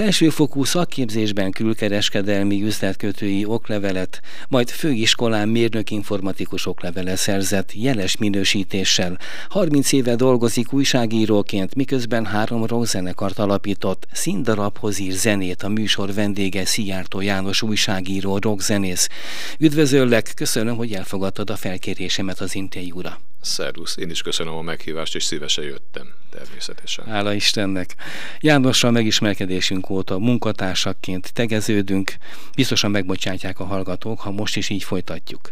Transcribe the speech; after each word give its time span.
Felsőfokú 0.00 0.64
szakképzésben 0.64 1.50
külkereskedelmi 1.50 2.62
üzletkötői 2.62 3.44
oklevelet, 3.44 4.20
majd 4.48 4.68
főiskolán 4.68 5.48
mérnök 5.48 5.90
informatikus 5.90 6.66
oklevele 6.66 7.16
szerzett 7.16 7.72
jeles 7.74 8.16
minősítéssel. 8.16 9.18
30 9.48 9.92
éve 9.92 10.14
dolgozik 10.14 10.72
újságíróként, 10.72 11.74
miközben 11.74 12.24
három 12.24 12.64
rockzenekart 12.64 13.38
alapított. 13.38 14.06
Színdarabhoz 14.12 14.98
ír 14.98 15.12
zenét 15.12 15.62
a 15.62 15.68
műsor 15.68 16.14
vendége 16.14 16.64
Szijjártó 16.64 17.20
János 17.20 17.62
újságíró 17.62 18.38
rockzenész. 18.38 19.08
Üdvözöllek, 19.58 20.32
köszönöm, 20.34 20.76
hogy 20.76 20.92
elfogadtad 20.92 21.50
a 21.50 21.56
felkérésemet 21.56 22.40
az 22.40 22.54
interjúra. 22.54 23.18
Szervusz, 23.40 23.96
én 23.96 24.10
is 24.10 24.22
köszönöm 24.22 24.54
a 24.54 24.62
meghívást, 24.62 25.14
és 25.14 25.24
szívesen 25.24 25.64
jöttem, 25.64 26.14
természetesen. 26.30 27.04
Hála 27.04 27.32
Istennek. 27.32 27.94
Jánossal 28.40 28.90
megismerkedésünk 28.90 29.90
óta 29.90 30.18
munkatársakként 30.18 31.32
tegeződünk, 31.32 32.16
biztosan 32.54 32.90
megbocsátják 32.90 33.60
a 33.60 33.64
hallgatók, 33.64 34.20
ha 34.20 34.30
most 34.30 34.56
is 34.56 34.68
így 34.68 34.82
folytatjuk. 34.82 35.50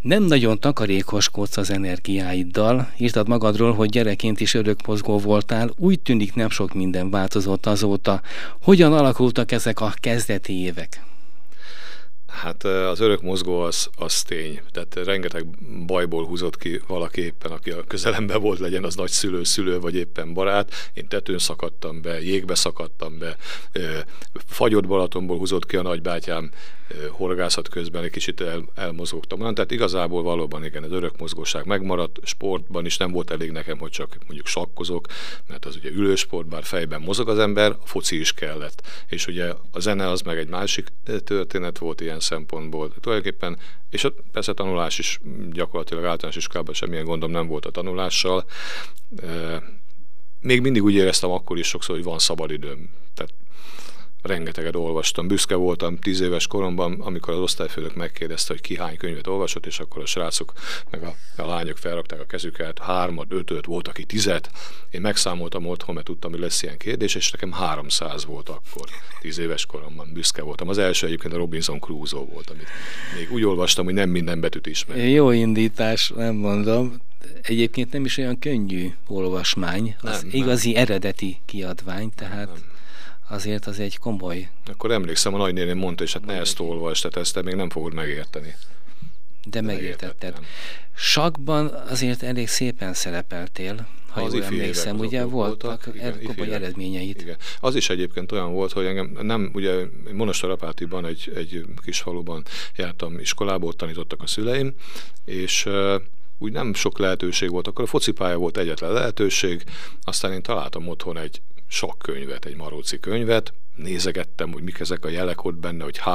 Nem 0.00 0.22
nagyon 0.22 0.60
takarékoskodsz 0.60 1.56
az 1.56 1.70
energiáiddal. 1.70 2.92
Írtad 2.98 3.28
magadról, 3.28 3.74
hogy 3.74 3.90
gyerekként 3.90 4.40
is 4.40 4.54
örökmozgó 4.54 5.18
voltál. 5.18 5.70
Úgy 5.76 6.00
tűnik 6.00 6.34
nem 6.34 6.50
sok 6.50 6.74
minden 6.74 7.10
változott 7.10 7.66
azóta. 7.66 8.22
Hogyan 8.62 8.92
alakultak 8.92 9.52
ezek 9.52 9.80
a 9.80 9.94
kezdeti 10.00 10.62
évek? 10.62 11.02
Hát 12.32 12.64
az 12.64 13.00
örök 13.00 13.22
mozgó 13.22 13.60
az, 13.60 13.88
az 13.96 14.22
tény. 14.22 14.60
Tehát 14.70 14.94
rengeteg 14.94 15.46
bajból 15.86 16.26
húzott 16.26 16.56
ki 16.56 16.80
valaki 16.86 17.20
éppen, 17.20 17.50
aki 17.50 17.70
a 17.70 17.84
közelemben 17.84 18.40
volt, 18.40 18.58
legyen 18.58 18.84
az 18.84 18.94
nagyszülő, 18.94 19.44
szülő 19.44 19.80
vagy 19.80 19.94
éppen 19.94 20.34
barát. 20.34 20.72
Én 20.92 21.08
tetőn 21.08 21.38
szakadtam 21.38 22.02
be, 22.02 22.22
jégbe 22.22 22.54
szakadtam 22.54 23.18
be, 23.18 23.36
fagyott 24.46 24.86
Balatonból 24.86 25.38
húzott 25.38 25.66
ki 25.66 25.76
a 25.76 25.82
nagybátyám, 25.82 26.50
horgászat 27.10 27.68
közben 27.68 28.04
egy 28.04 28.10
kicsit 28.10 28.40
el, 28.40 28.64
elmozogtam. 28.74 29.38
Tehát 29.38 29.70
igazából 29.70 30.22
valóban 30.22 30.64
igen, 30.64 30.82
az 30.82 30.92
örök 30.92 31.18
mozgóság 31.18 31.66
megmaradt, 31.66 32.18
sportban 32.22 32.84
is 32.84 32.96
nem 32.96 33.12
volt 33.12 33.30
elég 33.30 33.50
nekem, 33.50 33.78
hogy 33.78 33.90
csak 33.90 34.16
mondjuk 34.26 34.46
sakkozok, 34.46 35.06
mert 35.46 35.64
az 35.64 35.76
ugye 35.76 35.90
ülősport, 35.90 36.46
bár 36.46 36.64
fejben 36.64 37.00
mozog 37.00 37.28
az 37.28 37.38
ember, 37.38 37.70
a 37.70 37.86
foci 37.86 38.20
is 38.20 38.32
kellett. 38.34 38.82
És 39.08 39.26
ugye 39.26 39.52
a 39.70 39.80
zene 39.80 40.08
az 40.08 40.20
meg 40.20 40.38
egy 40.38 40.48
másik 40.48 40.92
történet 41.24 41.78
volt 41.78 42.00
ilyen 42.00 42.20
szempontból. 42.20 42.92
Tulajdonképpen, 43.00 43.58
és 43.90 44.06
persze 44.32 44.52
tanulás 44.52 44.98
is 44.98 45.20
gyakorlatilag 45.50 46.04
általános 46.04 46.36
iskolában 46.36 46.74
semmilyen 46.74 47.04
gondom 47.04 47.30
nem 47.30 47.46
volt 47.46 47.66
a 47.66 47.70
tanulással. 47.70 48.44
Még 50.40 50.60
mindig 50.60 50.82
úgy 50.82 50.94
éreztem 50.94 51.30
akkor 51.30 51.58
is 51.58 51.66
sokszor, 51.66 51.94
hogy 51.94 52.04
van 52.04 52.18
szabadidőm. 52.18 52.90
Rengeteget 54.22 54.76
olvastam. 54.76 55.28
Büszke 55.28 55.54
voltam 55.54 55.96
tíz 55.96 56.20
éves 56.20 56.46
koromban, 56.46 57.00
amikor 57.00 57.34
az 57.34 57.40
osztályfőnök 57.40 57.94
megkérdezte, 57.94 58.52
hogy 58.52 58.62
ki 58.62 58.76
hány 58.76 58.96
könyvet 58.96 59.26
olvasott, 59.26 59.66
és 59.66 59.80
akkor 59.80 60.02
a 60.02 60.06
srácok 60.06 60.52
meg 60.90 61.02
a, 61.02 61.14
a 61.36 61.46
lányok 61.46 61.78
felrakták 61.78 62.20
a 62.20 62.24
kezüket, 62.24 62.78
hármat, 62.78 63.26
ötöt, 63.28 63.66
volt, 63.66 63.88
aki 63.88 64.04
tizet. 64.04 64.50
Én 64.90 65.00
megszámoltam 65.00 65.66
otthon, 65.66 65.94
mert 65.94 66.06
tudtam, 66.06 66.30
hogy 66.30 66.40
lesz 66.40 66.62
ilyen 66.62 66.76
kérdés, 66.76 67.14
és 67.14 67.30
nekem 67.30 67.52
300 67.52 68.24
volt 68.24 68.48
akkor, 68.48 68.88
tíz 69.20 69.38
éves 69.38 69.66
koromban, 69.66 70.10
büszke 70.12 70.42
voltam. 70.42 70.68
Az 70.68 70.78
első 70.78 71.06
egyébként 71.06 71.34
a 71.34 71.36
Robinson 71.36 71.80
Crusoe 71.80 72.24
volt, 72.24 72.50
amit 72.50 72.66
még 73.18 73.32
úgy 73.32 73.44
olvastam, 73.44 73.84
hogy 73.84 73.94
nem 73.94 74.08
minden 74.08 74.40
betűt 74.40 74.66
ismer. 74.66 75.08
Jó 75.08 75.30
indítás, 75.30 76.12
nem 76.16 76.34
mondom 76.34 77.00
egyébként 77.42 77.92
nem 77.92 78.04
is 78.04 78.16
olyan 78.16 78.38
könnyű 78.38 78.92
olvasmány, 79.06 79.96
az 80.00 80.22
nem, 80.22 80.30
igazi 80.32 80.72
nem. 80.72 80.82
eredeti 80.82 81.40
kiadvány, 81.44 82.10
tehát 82.14 82.46
nem 82.46 82.71
azért 83.32 83.66
az 83.66 83.78
egy 83.78 83.98
komoly. 83.98 84.48
Akkor 84.66 84.90
emlékszem, 84.90 85.34
a 85.34 85.36
nagynéném 85.36 85.78
mondta, 85.78 86.04
és 86.04 86.12
hát 86.12 86.26
ne 86.26 86.34
ezt 86.34 86.60
olvas, 86.60 87.00
tehát 87.00 87.16
ezt 87.16 87.34
te 87.34 87.42
még 87.42 87.54
nem 87.54 87.70
fogod 87.70 87.94
megérteni. 87.94 88.54
De 89.44 89.60
megértetted. 89.60 90.38
Sakban 90.94 91.66
azért 91.66 92.22
elég 92.22 92.48
szépen 92.48 92.94
szerepeltél, 92.94 93.88
ha 94.08 94.22
az 94.22 94.34
jól 94.34 94.44
emlékszem, 94.44 94.98
ugye 94.98 95.24
voltak, 95.24 95.84
voltak 95.84 95.94
igen, 95.94 96.22
komoly 96.22 96.54
eredményeit. 96.54 97.22
Igen. 97.22 97.36
Az 97.60 97.74
is 97.74 97.90
egyébként 97.90 98.32
olyan 98.32 98.52
volt, 98.52 98.72
hogy 98.72 98.84
engem 98.84 99.18
nem, 99.22 99.50
ugye 99.54 99.84
Monostorapátiban 100.12 101.06
egy, 101.06 101.32
egy 101.34 101.64
kis 101.84 102.00
faluban 102.00 102.44
jártam 102.76 103.18
iskolába, 103.18 103.66
ott 103.66 103.76
tanítottak 103.76 104.22
a 104.22 104.26
szüleim, 104.26 104.74
és 105.24 105.66
uh, 105.66 105.94
úgy 106.38 106.52
nem 106.52 106.74
sok 106.74 106.98
lehetőség 106.98 107.50
volt, 107.50 107.66
akkor 107.66 107.84
a 107.84 107.88
focipálya 107.88 108.36
volt 108.36 108.56
egyetlen 108.56 108.92
lehetőség, 108.92 109.64
aztán 110.02 110.32
én 110.32 110.42
találtam 110.42 110.88
otthon 110.88 111.18
egy 111.18 111.40
sok 111.72 111.98
könyvet, 111.98 112.44
egy 112.44 112.56
Maróci 112.56 113.00
könyvet, 113.00 113.52
nézegettem, 113.76 114.52
hogy 114.52 114.62
mik 114.62 114.80
ezek 114.80 115.04
a 115.04 115.08
jelek 115.08 115.44
ott 115.44 115.54
benne, 115.54 115.84
hogy 115.84 115.98
H, 115.98 116.08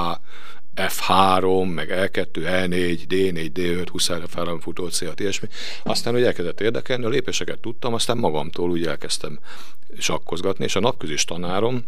F3, 0.76 1.74
meg 1.74 1.90
L2, 1.92 2.28
L4, 2.34 3.00
D4, 3.10 3.52
D5, 3.54 3.88
Huszára 3.92 4.28
felem 4.28 4.60
futó 4.60 4.88
c 4.88 5.02
ilyesmi. 5.16 5.48
Aztán, 5.84 6.14
hogy 6.14 6.24
elkezdett 6.24 6.62
érdekelni, 6.62 7.06
a 7.06 7.10
lépéseket 7.10 7.60
tudtam, 7.60 7.94
aztán 7.94 8.18
magamtól 8.18 8.70
úgy 8.70 8.86
elkezdtem 8.86 9.40
sakkozgatni, 9.98 10.64
és 10.64 10.76
a 10.76 10.80
napközis 10.80 11.26
tanárom, 11.26 11.86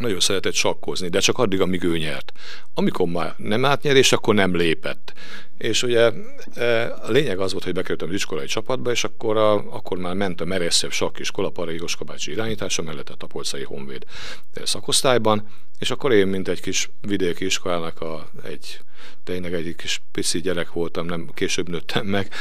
nagyon 0.00 0.20
szeretett 0.20 0.54
sakkozni, 0.54 1.08
de 1.08 1.18
csak 1.18 1.38
addig, 1.38 1.60
amíg 1.60 1.82
ő 1.82 1.98
nyert. 1.98 2.32
Amikor 2.74 3.08
már 3.08 3.34
nem 3.36 3.64
átnyerés, 3.64 4.12
akkor 4.12 4.34
nem 4.34 4.56
lépett. 4.56 5.12
És 5.58 5.82
ugye 5.82 6.12
e, 6.54 6.94
a 6.94 7.10
lényeg 7.10 7.38
az 7.38 7.52
volt, 7.52 7.64
hogy 7.64 7.72
bekerültem 7.72 8.08
az 8.08 8.14
iskolai 8.14 8.46
csapatba, 8.46 8.90
és 8.90 9.04
akkor, 9.04 9.36
a, 9.36 9.52
akkor 9.52 9.98
már 9.98 10.14
ment 10.14 10.40
a 10.40 10.44
merészebb 10.44 10.92
sakkiskola 10.92 11.50
Parai 11.50 11.76
Jóska 11.76 12.04
bácsi 12.04 12.30
irányítása 12.30 12.82
mellett 12.82 13.08
a 13.08 13.14
Tapolcai 13.14 13.62
Honvéd 13.62 14.04
szakosztályban, 14.64 15.48
és 15.78 15.90
akkor 15.90 16.12
én, 16.12 16.26
mint 16.26 16.48
egy 16.48 16.60
kis 16.60 16.90
vidéki 17.00 17.44
iskolának 17.44 18.00
a, 18.00 18.28
egy 18.44 18.80
tényleg 19.24 19.54
egy 19.54 19.76
kis 19.76 20.02
pici 20.12 20.40
gyerek 20.40 20.72
voltam, 20.72 21.06
nem 21.06 21.30
később 21.34 21.68
nőttem 21.68 22.06
meg, 22.06 22.34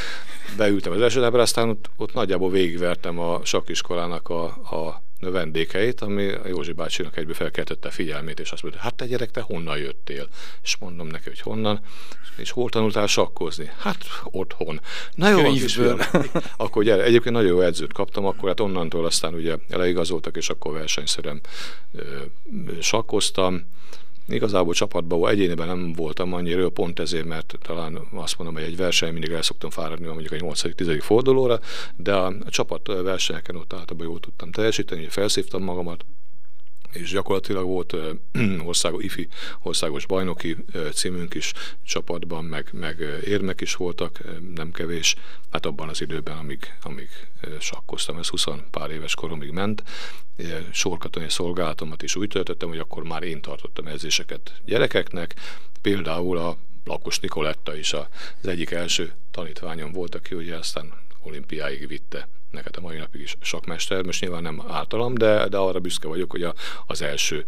beültem 0.57 0.91
az 0.91 1.01
elsődában, 1.01 1.39
aztán 1.39 1.69
ott, 1.69 1.89
ott 1.95 2.13
nagyjából 2.13 2.49
végigvertem 2.49 3.19
a 3.19 3.45
sakkiskolának 3.45 4.29
a, 4.29 4.43
a 4.45 5.03
növendékeit, 5.19 6.01
ami 6.01 6.27
a 6.31 6.47
Józsi 6.47 6.71
bácsinak 6.71 7.17
egybe 7.17 7.33
felkeltette 7.33 7.87
a 7.87 7.91
figyelmét, 7.91 8.39
és 8.39 8.51
azt 8.51 8.61
mondta, 8.61 8.81
hát 8.81 8.95
te 8.95 9.05
gyerek, 9.05 9.31
te 9.31 9.41
honnan 9.41 9.77
jöttél? 9.77 10.27
És 10.63 10.77
mondom 10.77 11.07
neki, 11.07 11.29
hogy 11.29 11.39
honnan, 11.39 11.79
és 12.35 12.51
hol 12.51 12.69
tanultál 12.69 13.07
sakkozni? 13.07 13.71
Hát 13.77 13.97
otthon. 14.23 14.81
Na 15.13 15.29
jó, 15.29 15.51
kis 15.51 15.79
akkor 16.57 16.83
gyere, 16.83 17.03
egyébként 17.03 17.35
nagyon 17.35 17.49
jó 17.49 17.61
edzőt 17.61 17.93
kaptam, 17.93 18.25
akkor 18.25 18.49
hát 18.49 18.59
onnantól 18.59 19.05
aztán 19.05 19.33
ugye 19.33 19.55
leigazoltak, 19.67 20.37
és 20.37 20.49
akkor 20.49 20.73
versenyszerűen 20.73 21.41
sakkoztam. 22.81 23.65
Igazából 24.27 24.73
csapatban 24.73 25.29
egyéniben 25.29 25.67
nem 25.67 25.93
voltam 25.93 26.33
annyira, 26.33 26.69
pont 26.69 26.99
ezért, 26.99 27.25
mert 27.25 27.57
talán 27.61 28.01
azt 28.13 28.37
mondom, 28.37 28.55
hogy 28.55 28.65
egy 28.65 28.77
verseny 28.77 29.11
mindig 29.11 29.31
el 29.31 29.41
szoktam 29.41 29.69
fáradni 29.69 30.07
mondjuk 30.07 30.33
egy 30.33 30.41
8.-10. 30.41 30.99
fordulóra, 31.01 31.59
de 31.95 32.13
a 32.13 32.33
csapat 32.47 32.87
versenyeken 32.87 33.55
ott 33.55 33.73
általában 33.73 34.07
jól 34.07 34.19
tudtam 34.19 34.51
teljesíteni, 34.51 35.07
felszívtam 35.07 35.63
magamat, 35.63 36.05
és 36.91 37.11
gyakorlatilag 37.11 37.65
volt 37.65 37.95
országos, 38.65 39.03
ifi 39.03 39.27
országos 39.61 40.05
bajnoki 40.05 40.55
címünk 40.93 41.33
is 41.33 41.53
csapatban, 41.83 42.45
meg, 42.45 42.69
meg 42.71 43.21
érmek 43.25 43.61
is 43.61 43.75
voltak, 43.75 44.21
nem 44.55 44.71
kevés, 44.71 45.15
hát 45.51 45.65
abban 45.65 45.89
az 45.89 46.01
időben, 46.01 46.37
amíg, 46.37 46.73
amíg 46.81 47.09
sakkoztam, 47.59 48.17
ez 48.17 48.27
20 48.27 48.45
pár 48.71 48.91
éves 48.91 49.15
koromig 49.15 49.51
ment, 49.51 49.83
sorkatonai 50.71 51.29
szolgálatomat 51.29 52.03
is 52.03 52.15
úgy 52.15 52.27
töltöttem, 52.27 52.69
hogy 52.69 52.79
akkor 52.79 53.03
már 53.03 53.23
én 53.23 53.41
tartottam 53.41 53.87
edzéseket 53.87 54.61
gyerekeknek, 54.65 55.35
például 55.81 56.37
a 56.37 56.57
Lakos 56.83 57.19
Nikoletta 57.19 57.75
is 57.75 57.93
az 57.93 58.07
egyik 58.47 58.71
első 58.71 59.13
tanítványom 59.31 59.91
volt, 59.91 60.15
aki 60.15 60.35
ugye 60.35 60.55
aztán 60.55 60.93
olimpiáig 61.23 61.87
vitte 61.87 62.27
neked 62.57 62.77
a 62.77 62.81
mai 62.81 62.97
napig 62.97 63.21
is 63.21 63.37
sakmester, 63.41 64.03
most 64.03 64.21
nyilván 64.21 64.41
nem 64.41 64.63
általam, 64.67 65.13
de, 65.13 65.47
de 65.47 65.57
arra 65.57 65.79
büszke 65.79 66.07
vagyok, 66.07 66.31
hogy 66.31 66.43
a, 66.43 66.53
az 66.87 67.01
első 67.01 67.45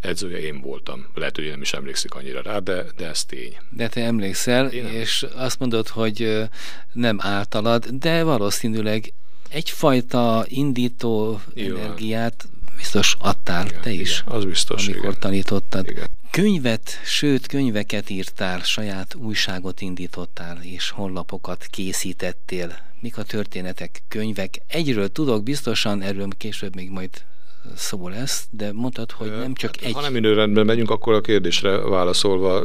edzője 0.00 0.38
én 0.38 0.60
voltam. 0.60 1.06
Lehet, 1.14 1.36
hogy 1.36 1.48
nem 1.48 1.60
is 1.60 1.72
emlékszik 1.72 2.14
annyira 2.14 2.42
rá, 2.42 2.58
de, 2.58 2.84
de 2.96 3.08
ez 3.08 3.24
tény. 3.24 3.56
De 3.70 3.88
te 3.88 4.04
emlékszel, 4.04 4.66
én 4.66 4.86
és 4.86 5.20
nem. 5.20 5.44
azt 5.44 5.58
mondod, 5.58 5.88
hogy 5.88 6.48
nem 6.92 7.18
általad, 7.20 7.86
de 7.86 8.22
valószínűleg 8.22 9.12
egyfajta 9.48 10.44
indító 10.48 11.40
igen. 11.54 11.76
energiát 11.76 12.48
biztos 12.76 13.16
adtál 13.18 13.66
igen, 13.66 13.80
te 13.80 13.90
is, 13.90 14.20
igen, 14.20 14.34
az 14.34 14.44
biztos, 14.44 14.86
amikor 14.86 15.08
igen. 15.08 15.20
tanítottad. 15.20 15.88
Igen. 15.88 16.08
Könyvet, 16.34 17.00
sőt 17.04 17.46
könyveket 17.46 18.10
írtál, 18.10 18.60
saját 18.62 19.14
újságot 19.14 19.80
indítottál, 19.80 20.58
és 20.62 20.90
honlapokat 20.90 21.66
készítettél. 21.70 22.76
Mik 23.00 23.18
a 23.18 23.22
történetek, 23.22 24.02
könyvek? 24.08 24.60
Egyről 24.66 25.08
tudok 25.08 25.42
biztosan, 25.42 26.02
erről 26.02 26.28
később 26.38 26.74
még 26.74 26.90
majd 26.90 27.10
szó 27.74 28.08
lesz, 28.08 28.46
de 28.50 28.72
mondtad, 28.72 29.10
hogy 29.10 29.30
nem 29.30 29.54
csak 29.54 29.76
hát, 29.76 29.84
egy. 29.84 29.92
Ha 29.92 30.00
nem 30.00 30.16
időrendben 30.16 30.66
megyünk, 30.66 30.90
akkor 30.90 31.14
a 31.14 31.20
kérdésre 31.20 31.76
válaszolva 31.76 32.64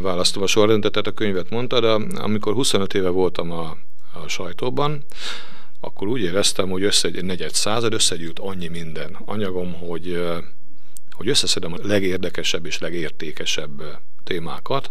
választom 0.00 0.42
a 0.42 0.46
sorrendet, 0.46 0.92
tehát 0.92 1.06
a 1.06 1.12
könyvet 1.12 1.50
mondtad, 1.50 1.82
de 1.82 2.18
amikor 2.20 2.52
25 2.52 2.94
éve 2.94 3.08
voltam 3.08 3.50
a, 3.50 3.76
a 4.24 4.28
sajtóban, 4.28 5.04
akkor 5.80 6.08
úgy 6.08 6.20
éreztem, 6.20 6.68
hogy 6.68 6.82
össze 6.82 7.08
egy 7.08 7.24
negyed 7.24 7.54
század 7.54 7.92
összegyűlt 7.92 8.38
annyi 8.38 8.68
minden 8.68 9.16
anyagom, 9.24 9.72
hogy 9.72 10.22
hogy 11.16 11.28
összeszedem 11.28 11.72
a 11.72 11.76
legérdekesebb 11.82 12.66
és 12.66 12.78
legértékesebb 12.78 13.82
témákat, 14.24 14.90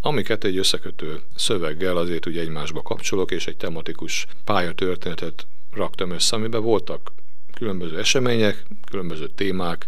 amiket 0.00 0.44
egy 0.44 0.58
összekötő 0.58 1.20
szöveggel 1.36 1.96
azért 1.96 2.26
ugye 2.26 2.40
egymásba 2.40 2.82
kapcsolok, 2.82 3.30
és 3.30 3.46
egy 3.46 3.56
tematikus 3.56 4.26
pályatörténetet 4.44 5.46
raktam 5.72 6.10
össze, 6.10 6.36
amiben 6.36 6.62
voltak 6.62 7.12
különböző 7.54 7.98
események, 7.98 8.66
különböző 8.90 9.26
témák, 9.26 9.86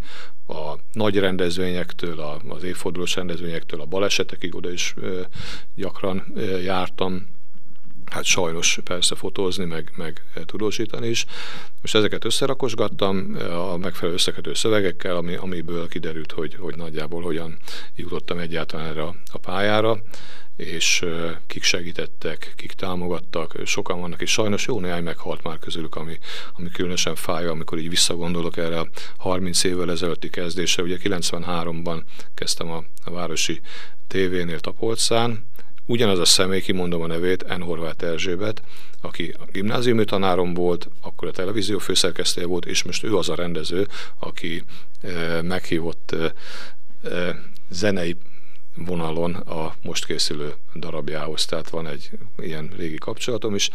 a 0.49 0.75
nagy 0.93 1.19
rendezvényektől, 1.19 2.41
az 2.49 2.63
évfordulós 2.63 3.15
rendezvényektől, 3.15 3.81
a 3.81 3.87
balesetekig 3.87 4.55
oda 4.55 4.71
is 4.71 4.95
gyakran 5.75 6.33
jártam, 6.63 7.29
hát 8.13 8.25
sajnos 8.25 8.79
persze 8.85 9.15
fotózni, 9.15 9.65
meg, 9.65 9.93
meg 9.97 10.23
tudósítani 10.47 11.09
is. 11.09 11.27
Most 11.81 11.95
ezeket 11.95 12.25
összerakosgattam 12.25 13.37
a 13.51 13.77
megfelelő 13.77 14.15
összekötő 14.17 14.55
szövegekkel, 14.55 15.17
ami, 15.17 15.35
amiből 15.35 15.89
kiderült, 15.89 16.33
hogy, 16.33 16.55
hogy 16.55 16.77
nagyjából 16.77 17.23
hogyan 17.23 17.59
jutottam 17.97 18.39
egyáltalán 18.39 18.87
erre 18.87 19.03
a 19.33 19.39
pályára 19.41 20.03
és 20.57 21.05
kik 21.47 21.63
segítettek, 21.63 22.53
kik 22.57 22.73
támogattak, 22.73 23.55
sokan 23.65 24.01
vannak, 24.01 24.21
és 24.21 24.31
sajnos 24.31 24.67
jó 24.67 24.81
néhány 24.81 25.03
meghalt 25.03 25.43
már 25.43 25.59
közülük, 25.59 25.97
ami, 25.97 26.19
ami 26.57 26.69
különösen 26.69 27.15
fáj, 27.15 27.47
amikor 27.47 27.79
így 27.79 27.89
visszagondolok 27.89 28.57
erre 28.57 28.79
a 28.79 28.89
30 29.17 29.65
évvel 29.65 29.91
ezelőtti 29.91 30.31
kezdésre. 30.31 30.83
Ugye 30.83 30.99
93-ban 31.03 32.03
kezdtem 32.35 32.71
a, 32.71 32.85
a 33.05 33.11
városi 33.11 33.61
tévénél 34.07 34.61
Tapolcán, 34.61 35.45
ugyanaz 35.87 36.19
a 36.19 36.25
személy, 36.25 36.61
kimondom 36.61 37.03
a 37.03 37.07
nevét, 37.07 37.57
N. 37.59 37.61
Horváth 37.61 38.05
Erzsébet, 38.05 38.63
aki 39.01 39.35
a 39.39 39.45
gimnáziumi 39.53 40.05
tanárom 40.05 40.55
volt, 40.55 40.89
akkor 41.01 41.29
a 41.29 41.33
televízió 41.33 41.79
főszerkesztője 41.79 42.47
volt, 42.47 42.67
és 42.67 42.83
most 42.83 43.05
ő 43.05 43.17
az 43.17 43.29
a 43.29 43.35
rendező, 43.35 43.89
aki 44.19 44.63
e, 45.01 45.43
meghívott 45.43 46.13
e, 46.13 46.33
e, 47.09 47.43
zenei 47.71 48.17
vonalon 48.77 49.35
a 49.35 49.75
most 49.83 50.07
készülő 50.07 50.55
darabjához, 50.75 51.45
tehát 51.45 51.71
van 51.71 51.87
egy 51.87 52.11
ilyen 52.39 52.73
régi 52.77 52.99
kapcsolatom 52.99 53.55
is. 53.55 53.71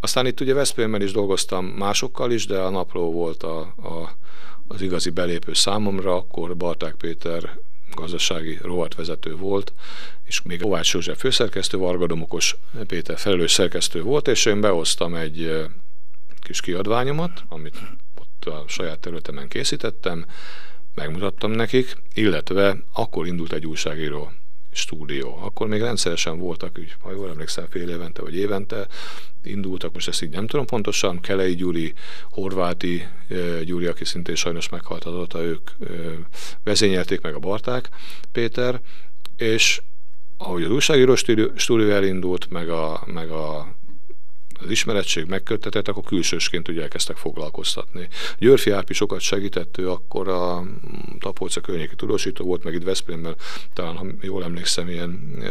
Aztán 0.00 0.26
itt 0.26 0.40
ugye 0.40 0.54
Veszprémben 0.54 1.02
is 1.02 1.12
dolgoztam 1.12 1.64
másokkal 1.64 2.32
is, 2.32 2.46
de 2.46 2.58
a 2.58 2.70
napló 2.70 3.12
volt 3.12 3.42
a, 3.42 3.58
a, 3.60 4.16
az 4.68 4.82
igazi 4.82 5.10
belépő 5.10 5.54
számomra, 5.54 6.16
akkor 6.16 6.56
Barták 6.56 6.94
Péter 6.94 7.58
gazdasági 7.94 8.58
rovatvezető 8.62 9.36
volt, 9.36 9.72
és 10.24 10.42
még 10.42 10.60
Kovács 10.60 10.92
József 10.92 11.18
főszerkesztő, 11.18 11.78
Varga 11.78 12.06
Domokos 12.06 12.56
Péter 12.86 13.18
felelős 13.18 13.52
szerkesztő 13.52 14.02
volt, 14.02 14.28
és 14.28 14.46
én 14.46 14.60
behoztam 14.60 15.14
egy 15.14 15.66
kis 16.40 16.60
kiadványomat, 16.60 17.44
amit 17.48 17.76
ott 18.18 18.44
a 18.44 18.64
saját 18.68 18.98
területemen 18.98 19.48
készítettem, 19.48 20.26
megmutattam 20.94 21.50
nekik, 21.50 21.96
illetve 22.14 22.76
akkor 22.92 23.26
indult 23.26 23.52
egy 23.52 23.66
újságíró 23.66 24.32
stúdió. 24.72 25.38
Akkor 25.42 25.66
még 25.66 25.80
rendszeresen 25.80 26.38
voltak, 26.38 26.76
úgy, 26.78 26.94
ha 27.00 27.12
jól 27.12 27.28
emlékszem, 27.28 27.66
fél 27.70 27.88
évente 27.88 28.22
vagy 28.22 28.36
évente 28.36 28.86
indultak, 29.42 29.92
most 29.92 30.08
ezt 30.08 30.22
így 30.22 30.30
nem 30.30 30.46
tudom 30.46 30.66
pontosan, 30.66 31.20
Kelei 31.20 31.54
Gyuri, 31.54 31.92
Horváti 32.30 33.06
Gyuri, 33.64 33.86
aki 33.86 34.04
szintén 34.04 34.34
sajnos 34.34 34.68
meghalt 34.68 35.04
azóta, 35.04 35.42
ők 35.42 35.70
vezényelték 36.64 37.20
meg 37.20 37.34
a 37.34 37.38
Barták 37.38 37.88
Péter, 38.32 38.80
és 39.36 39.82
ahogy 40.36 40.62
az 40.62 40.70
újságíró 40.70 41.14
stúdió 41.54 41.90
elindult, 41.90 42.50
meg 42.50 42.68
a, 42.68 43.02
meg 43.06 43.30
a 43.30 43.74
az 44.62 44.70
ismeretség 44.70 45.26
megköttetett, 45.26 45.88
akkor 45.88 46.02
külsősként 46.02 46.68
ugye 46.68 46.82
elkezdtek 46.82 47.16
foglalkoztatni. 47.16 48.08
Györfi 48.38 48.70
Árpi 48.70 48.94
sokat 48.94 49.20
segített, 49.20 49.78
ő 49.78 49.90
akkor 49.90 50.28
a 50.28 50.64
Tapolca 51.18 51.60
környéki 51.60 51.94
tudósító 51.94 52.44
volt, 52.44 52.64
meg 52.64 52.74
itt 52.74 52.82
Veszprémben, 52.82 53.36
talán, 53.72 53.96
ha 53.96 54.06
jól 54.20 54.44
emlékszem, 54.44 54.88
ilyen 54.88 55.38
e, 55.42 55.50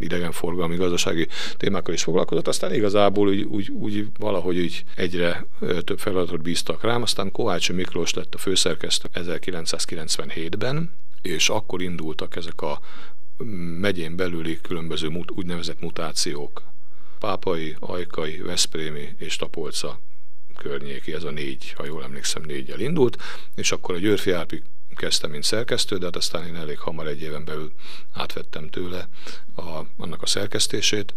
idegenforgalmi, 0.00 0.76
gazdasági 0.76 1.26
témákkal 1.56 1.94
is 1.94 2.02
foglalkozott, 2.02 2.48
aztán 2.48 2.74
igazából 2.74 3.28
úgy, 3.28 3.42
úgy, 3.42 3.70
úgy 3.70 4.06
valahogy 4.18 4.58
úgy 4.58 4.84
egyre 4.94 5.46
több 5.84 5.98
feladatot 5.98 6.42
bíztak 6.42 6.82
rám, 6.82 7.02
aztán 7.02 7.32
Kovács 7.32 7.72
Miklós 7.72 8.14
lett 8.14 8.34
a 8.34 8.38
főszerkesztő 8.38 9.08
1997-ben, 9.14 10.92
és 11.22 11.48
akkor 11.48 11.82
indultak 11.82 12.36
ezek 12.36 12.60
a 12.62 12.80
megyén 13.80 14.16
belüli 14.16 14.60
különböző 14.60 15.10
úgynevezett 15.34 15.80
mutációk. 15.80 16.62
Pápai, 17.18 17.76
Ajkai, 17.78 18.36
Veszprémi 18.36 19.14
és 19.18 19.36
Tapolca 19.36 20.00
környéki, 20.56 21.12
ez 21.12 21.24
a 21.24 21.30
négy, 21.30 21.72
ha 21.76 21.84
jól 21.84 22.02
emlékszem, 22.02 22.42
négyel 22.42 22.80
indult, 22.80 23.22
és 23.54 23.72
akkor 23.72 23.94
a 23.94 23.98
Györfi 23.98 24.30
Árpi 24.30 24.62
kezdtem, 24.94 25.30
mint 25.30 25.44
szerkesztő, 25.44 25.98
de 25.98 26.04
hát 26.04 26.16
aztán 26.16 26.46
én 26.46 26.56
elég 26.56 26.78
hamar 26.78 27.06
egy 27.06 27.22
éven 27.22 27.44
belül 27.44 27.72
átvettem 28.12 28.68
tőle 28.68 29.08
a, 29.56 29.80
annak 29.96 30.22
a 30.22 30.26
szerkesztését, 30.26 31.14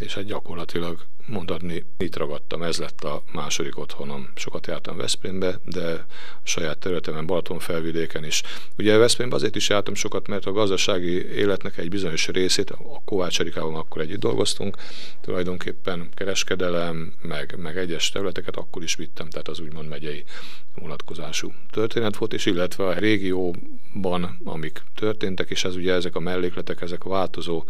és 0.00 0.14
hát 0.14 0.24
gyakorlatilag 0.24 0.98
mondhatni, 1.26 1.84
itt 1.98 2.16
ragadtam, 2.16 2.62
ez 2.62 2.78
lett 2.78 3.04
a 3.04 3.22
második 3.32 3.78
otthonom. 3.78 4.28
Sokat 4.34 4.66
jártam 4.66 4.96
Veszprémbe, 4.96 5.60
de 5.64 6.06
a 6.34 6.42
saját 6.42 6.78
területemen, 6.78 7.26
Balaton 7.26 7.58
felvidéken 7.58 8.24
is. 8.24 8.42
Ugye 8.78 8.96
Veszprémbe 8.96 9.34
azért 9.34 9.56
is 9.56 9.68
jártam 9.68 9.94
sokat, 9.94 10.28
mert 10.28 10.46
a 10.46 10.52
gazdasági 10.52 11.26
életnek 11.28 11.78
egy 11.78 11.88
bizonyos 11.88 12.28
részét, 12.28 12.70
a 12.70 13.02
Kovács 13.04 13.40
Erikával 13.40 13.76
akkor 13.76 14.00
együtt 14.00 14.20
dolgoztunk, 14.20 14.76
tulajdonképpen 15.20 16.08
kereskedelem, 16.14 17.14
meg, 17.22 17.54
meg 17.58 17.78
egyes 17.78 18.10
területeket 18.10 18.56
akkor 18.56 18.82
is 18.82 18.94
vittem, 18.94 19.28
tehát 19.28 19.48
az 19.48 19.60
úgymond 19.60 19.88
megyei 19.88 20.24
vonatkozású 20.74 21.52
történet 21.70 22.16
volt, 22.16 22.32
és 22.32 22.46
illetve 22.46 22.86
a 22.86 22.98
régióban, 22.98 24.40
amik 24.44 24.82
történtek, 24.94 25.50
és 25.50 25.64
ez 25.64 25.76
ugye 25.76 25.92
ezek 25.92 26.14
a 26.14 26.20
mellékletek, 26.20 26.80
ezek 26.80 27.04
változó 27.04 27.64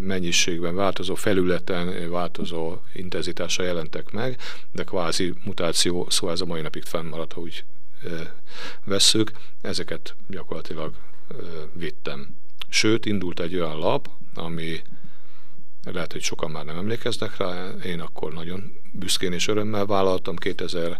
mennyiségben, 0.00 0.74
változó 0.74 1.14
felületen, 1.14 2.10
változó 2.10 2.76
intenzitással 2.94 3.66
jelentek 3.66 4.10
meg, 4.10 4.40
de 4.72 4.84
kvázi 4.84 5.34
mutáció, 5.44 6.06
szóval 6.10 6.34
ez 6.34 6.40
a 6.40 6.46
mai 6.46 6.60
napig 6.60 6.82
fennmaradt, 6.82 7.32
ha 7.32 7.40
úgy 7.40 7.64
vesszük, 8.84 9.30
ezeket 9.60 10.16
gyakorlatilag 10.28 10.94
vittem. 11.72 12.36
Sőt, 12.68 13.06
indult 13.06 13.40
egy 13.40 13.54
olyan 13.54 13.78
lap, 13.78 14.08
ami 14.34 14.82
lehet, 15.84 16.12
hogy 16.12 16.22
sokan 16.22 16.50
már 16.50 16.64
nem 16.64 16.76
emlékeznek 16.76 17.36
rá, 17.36 17.70
én 17.84 18.00
akkor 18.00 18.32
nagyon 18.32 18.72
büszkén 18.92 19.32
és 19.32 19.48
örömmel 19.48 19.86
vállaltam 19.86 20.36
2000 20.36 20.98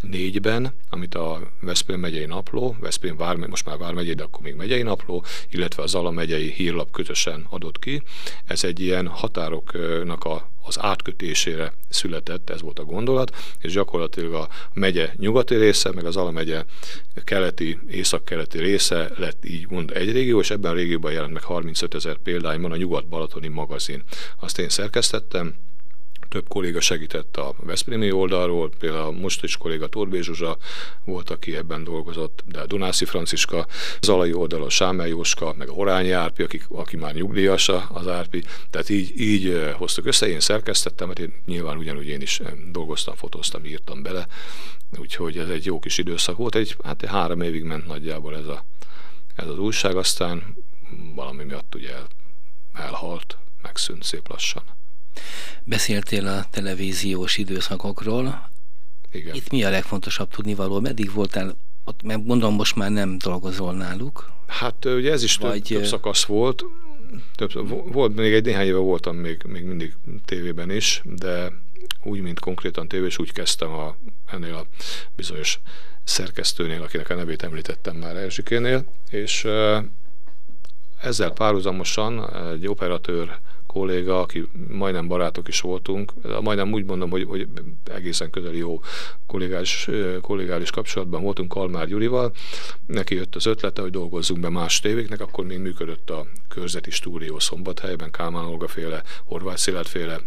négyben, 0.00 0.74
amit 0.90 1.14
a 1.14 1.40
Veszprém 1.60 2.00
megyei 2.00 2.26
napló, 2.26 2.76
Veszprém 2.80 3.16
vár, 3.16 3.36
most 3.36 3.66
már 3.66 3.78
vármegyei, 3.78 4.14
de 4.14 4.22
akkor 4.22 4.42
még 4.42 4.54
megyei 4.54 4.82
napló, 4.82 5.24
illetve 5.50 5.82
a 5.82 5.86
Zala 5.86 6.10
megyei 6.10 6.50
hírlap 6.50 6.90
kötösen 6.90 7.46
adott 7.50 7.78
ki. 7.78 8.02
Ez 8.44 8.64
egy 8.64 8.80
ilyen 8.80 9.06
határoknak 9.06 10.24
a, 10.24 10.50
az 10.62 10.78
átkötésére 10.80 11.72
született, 11.88 12.50
ez 12.50 12.60
volt 12.60 12.78
a 12.78 12.84
gondolat, 12.84 13.36
és 13.60 13.72
gyakorlatilag 13.72 14.34
a 14.34 14.48
megye 14.72 15.12
nyugati 15.16 15.54
része, 15.54 15.92
meg 15.92 16.04
az 16.04 16.12
Zala 16.12 16.30
megye 16.30 16.64
keleti, 17.24 17.78
észak-keleti 17.90 18.58
része 18.58 19.10
lett 19.16 19.44
így 19.44 19.68
mond 19.68 19.90
egy 19.90 20.12
régió, 20.12 20.40
és 20.40 20.50
ebben 20.50 20.70
a 20.70 20.74
régióban 20.74 21.12
jelent 21.12 21.32
meg 21.32 21.42
35 21.42 21.94
ezer 21.94 22.16
példányban 22.16 22.72
a 22.72 22.76
Nyugat-Balatoni 22.76 23.48
magazin. 23.48 24.02
Azt 24.36 24.58
én 24.58 24.68
szerkesztettem, 24.68 25.54
több 26.30 26.48
kolléga 26.48 26.80
segített 26.80 27.36
a 27.36 27.54
Veszprémi 27.58 28.12
oldalról, 28.12 28.70
például 28.78 29.12
most 29.12 29.42
is 29.42 29.56
kolléga 29.56 29.86
Torbé 29.86 30.20
Zsuzsa 30.20 30.56
volt, 31.04 31.30
aki 31.30 31.56
ebben 31.56 31.84
dolgozott, 31.84 32.42
de 32.46 32.66
Dunászi 32.66 33.04
Franciska, 33.04 33.66
Zalai 34.00 34.32
oldalon 34.32 34.70
Sámel 34.70 35.06
Jóska, 35.06 35.54
meg 35.58 35.68
a 35.68 35.72
Horányi 35.72 36.10
Árpi, 36.10 36.42
aki, 36.42 36.62
aki 36.68 36.96
már 36.96 37.14
nyugdíjas 37.14 37.68
az 37.68 38.08
Árpi, 38.08 38.44
tehát 38.70 38.88
így, 38.88 39.20
így 39.20 39.70
hoztuk 39.76 40.06
össze, 40.06 40.28
én 40.28 40.40
szerkesztettem, 40.40 41.06
mert 41.06 41.18
én 41.18 41.32
nyilván 41.46 41.76
ugyanúgy 41.76 42.06
én 42.06 42.20
is 42.20 42.40
dolgoztam, 42.72 43.14
fotóztam, 43.14 43.64
írtam 43.64 44.02
bele, 44.02 44.26
úgyhogy 44.98 45.38
ez 45.38 45.48
egy 45.48 45.64
jó 45.64 45.78
kis 45.78 45.98
időszak 45.98 46.36
volt, 46.36 46.54
egy, 46.54 46.76
hát 46.84 47.02
egy 47.02 47.08
három 47.08 47.40
évig 47.40 47.62
ment 47.62 47.86
nagyjából 47.86 48.36
ez, 48.36 48.46
a, 48.46 48.64
ez 49.34 49.46
az 49.48 49.58
újság, 49.58 49.96
aztán 49.96 50.56
valami 51.14 51.44
miatt 51.44 51.74
ugye 51.74 51.92
el, 51.92 52.06
elhalt, 52.72 53.36
megszűnt 53.62 54.02
szép 54.02 54.28
lassan. 54.28 54.62
Beszéltél 55.64 56.26
a 56.26 56.44
televíziós 56.50 57.38
időszakokról. 57.38 58.48
Igen. 59.12 59.34
Itt 59.34 59.50
mi 59.50 59.64
a 59.64 59.70
legfontosabb 59.70 60.28
tudnivaló? 60.28 60.80
Meddig 60.80 61.12
voltál 61.12 61.56
ott, 61.84 62.02
mert 62.02 62.24
mondom, 62.24 62.54
most 62.54 62.76
már 62.76 62.90
nem 62.90 63.18
dolgozol 63.18 63.74
náluk? 63.74 64.32
Hát 64.46 64.84
ugye 64.84 65.12
ez 65.12 65.22
is 65.22 65.36
Vagy... 65.36 65.62
több, 65.62 65.78
több 65.78 65.86
szakasz 65.86 66.24
volt. 66.24 66.64
Több, 67.34 67.92
volt, 67.92 68.16
még 68.16 68.32
egy 68.32 68.44
néhány 68.44 68.66
éve 68.66 68.78
voltam 68.78 69.16
még, 69.16 69.42
még 69.46 69.64
mindig 69.64 69.94
tévében 70.24 70.70
is, 70.70 71.02
de 71.04 71.52
úgy, 72.02 72.20
mint 72.20 72.40
konkrétan 72.40 72.88
tévés, 72.88 73.18
úgy 73.18 73.32
kezdtem 73.32 73.70
a, 73.70 73.96
ennél 74.26 74.54
a 74.54 74.66
bizonyos 75.16 75.60
szerkesztőnél, 76.04 76.82
akinek 76.82 77.10
a 77.10 77.14
nevét 77.14 77.42
említettem 77.42 77.96
már 77.96 78.16
Erzsikénél, 78.16 78.84
és 79.10 79.46
ezzel 81.00 81.30
párhuzamosan 81.30 82.34
egy 82.52 82.66
operatőr 82.66 83.38
kolléga, 83.70 84.20
aki 84.20 84.48
majdnem 84.68 85.08
barátok 85.08 85.48
is 85.48 85.60
voltunk, 85.60 86.12
majdnem 86.40 86.72
úgy 86.72 86.84
mondom, 86.84 87.10
hogy, 87.10 87.24
hogy 87.24 87.48
egészen 87.84 88.30
közeli 88.30 88.58
jó 88.58 88.80
kollégás, 89.26 89.88
kollégális 90.20 90.70
kapcsolatban 90.70 91.22
voltunk 91.22 91.48
Kalmár 91.48 91.86
Gyurival, 91.86 92.32
neki 92.86 93.14
jött 93.14 93.34
az 93.34 93.46
ötlete, 93.46 93.82
hogy 93.82 93.90
dolgozzunk 93.90 94.40
be 94.40 94.48
más 94.48 94.80
tévéknek, 94.80 95.20
akkor 95.20 95.44
még 95.44 95.58
működött 95.58 96.10
a 96.10 96.26
körzeti 96.48 96.90
stúdió 96.90 97.38
Szombathelyben, 97.38 98.10
Kálmán 98.10 98.44
Olga 98.44 98.68
féle, 98.68 99.02
Horváth 99.24 99.58
Szilárd 99.58 99.86
féle 99.86 100.20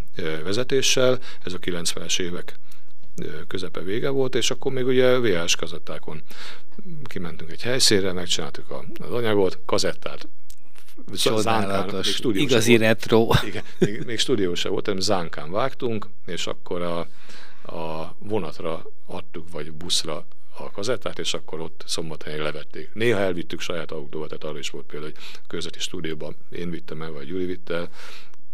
vezetéssel, 0.44 1.20
ez 1.44 1.54
a 1.54 1.60
90-es 1.60 2.20
évek 2.20 2.60
közepe 3.48 3.80
vége 3.80 4.10
volt, 4.10 4.36
és 4.36 4.52
akkor 4.52 4.72
még 4.72 4.86
ugye 4.86 5.20
VHS 5.20 5.56
kazettákon 5.56 6.22
kimentünk 7.04 7.52
egy 7.52 7.62
helyszínre, 7.62 8.14
megcsináltuk 8.14 8.72
az 9.00 9.12
anyagot, 9.12 9.60
kazettát 9.66 10.28
Csodálatos, 11.16 12.20
igazi 12.20 12.78
volt. 12.78 12.82
retro. 12.82 13.28
Igen, 13.46 13.64
még, 13.80 14.04
még 14.06 14.20
stúdió 14.20 14.54
sem 14.54 14.72
volt, 14.72 14.86
hanem 14.86 15.02
zánkán 15.02 15.52
vágtunk, 15.52 16.08
és 16.26 16.48
akkor 16.48 16.82
a, 16.82 17.00
a 17.76 18.16
vonatra 18.20 18.86
adtuk, 19.06 19.52
vagy 19.52 19.72
buszra 19.72 20.26
a 20.58 20.72
kazettát, 20.72 21.20
és 21.20 21.34
akkor 21.34 21.60
ott 21.60 21.84
szombathelyen 21.86 22.42
levették. 22.42 22.90
Néha 22.94 23.20
elvittük 23.20 23.60
saját 23.60 23.92
autóval, 23.92 24.28
tehát 24.28 24.44
arra 24.44 24.60
is 24.60 24.70
volt 24.70 24.86
például, 24.86 25.12
hogy 25.12 25.24
közötti 25.48 25.80
stúdióban 25.80 26.36
én 26.50 26.70
vittem 26.70 27.02
el, 27.02 27.12
vagy 27.12 27.28
Gyuri 27.28 27.46
vitte 27.46 27.74
el, 27.74 27.90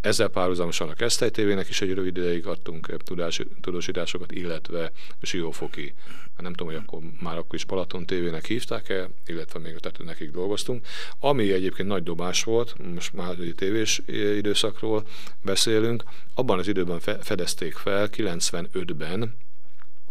ezzel 0.02 0.28
párhuzamosan 0.28 0.90
a 0.90 0.94
Keszthely 0.94 1.30
TV-nek 1.30 1.70
is 1.70 1.82
egy 1.82 1.94
rövid 1.94 2.18
ideig 2.18 2.48
adtunk 2.48 3.04
tudás, 3.04 3.42
tudósításokat, 3.62 4.32
illetve 4.32 4.92
Siófoki, 5.22 5.94
hát 6.08 6.42
nem 6.42 6.54
tudom, 6.54 6.74
hogy 6.74 6.84
akkor 6.86 7.00
már 7.20 7.38
akkor 7.38 7.56
is 7.56 7.66
Balaton 7.66 8.06
TV-nek 8.06 8.46
hívták-e, 8.46 9.10
illetve 9.26 9.60
még 9.60 9.78
tehát 9.78 10.04
nekik 10.04 10.32
dolgoztunk. 10.32 10.86
Ami 11.20 11.52
egyébként 11.52 11.88
nagy 11.88 12.04
dobás 12.04 12.44
volt, 12.44 12.76
most 12.94 13.14
már 13.14 13.40
egy 13.40 13.54
tévés 13.56 14.02
időszakról 14.38 15.08
beszélünk, 15.42 16.04
abban 16.34 16.60
az 16.60 16.68
időben 16.68 17.00
fedezték 17.00 17.74
fel, 17.74 18.10
95-ben 18.12 19.34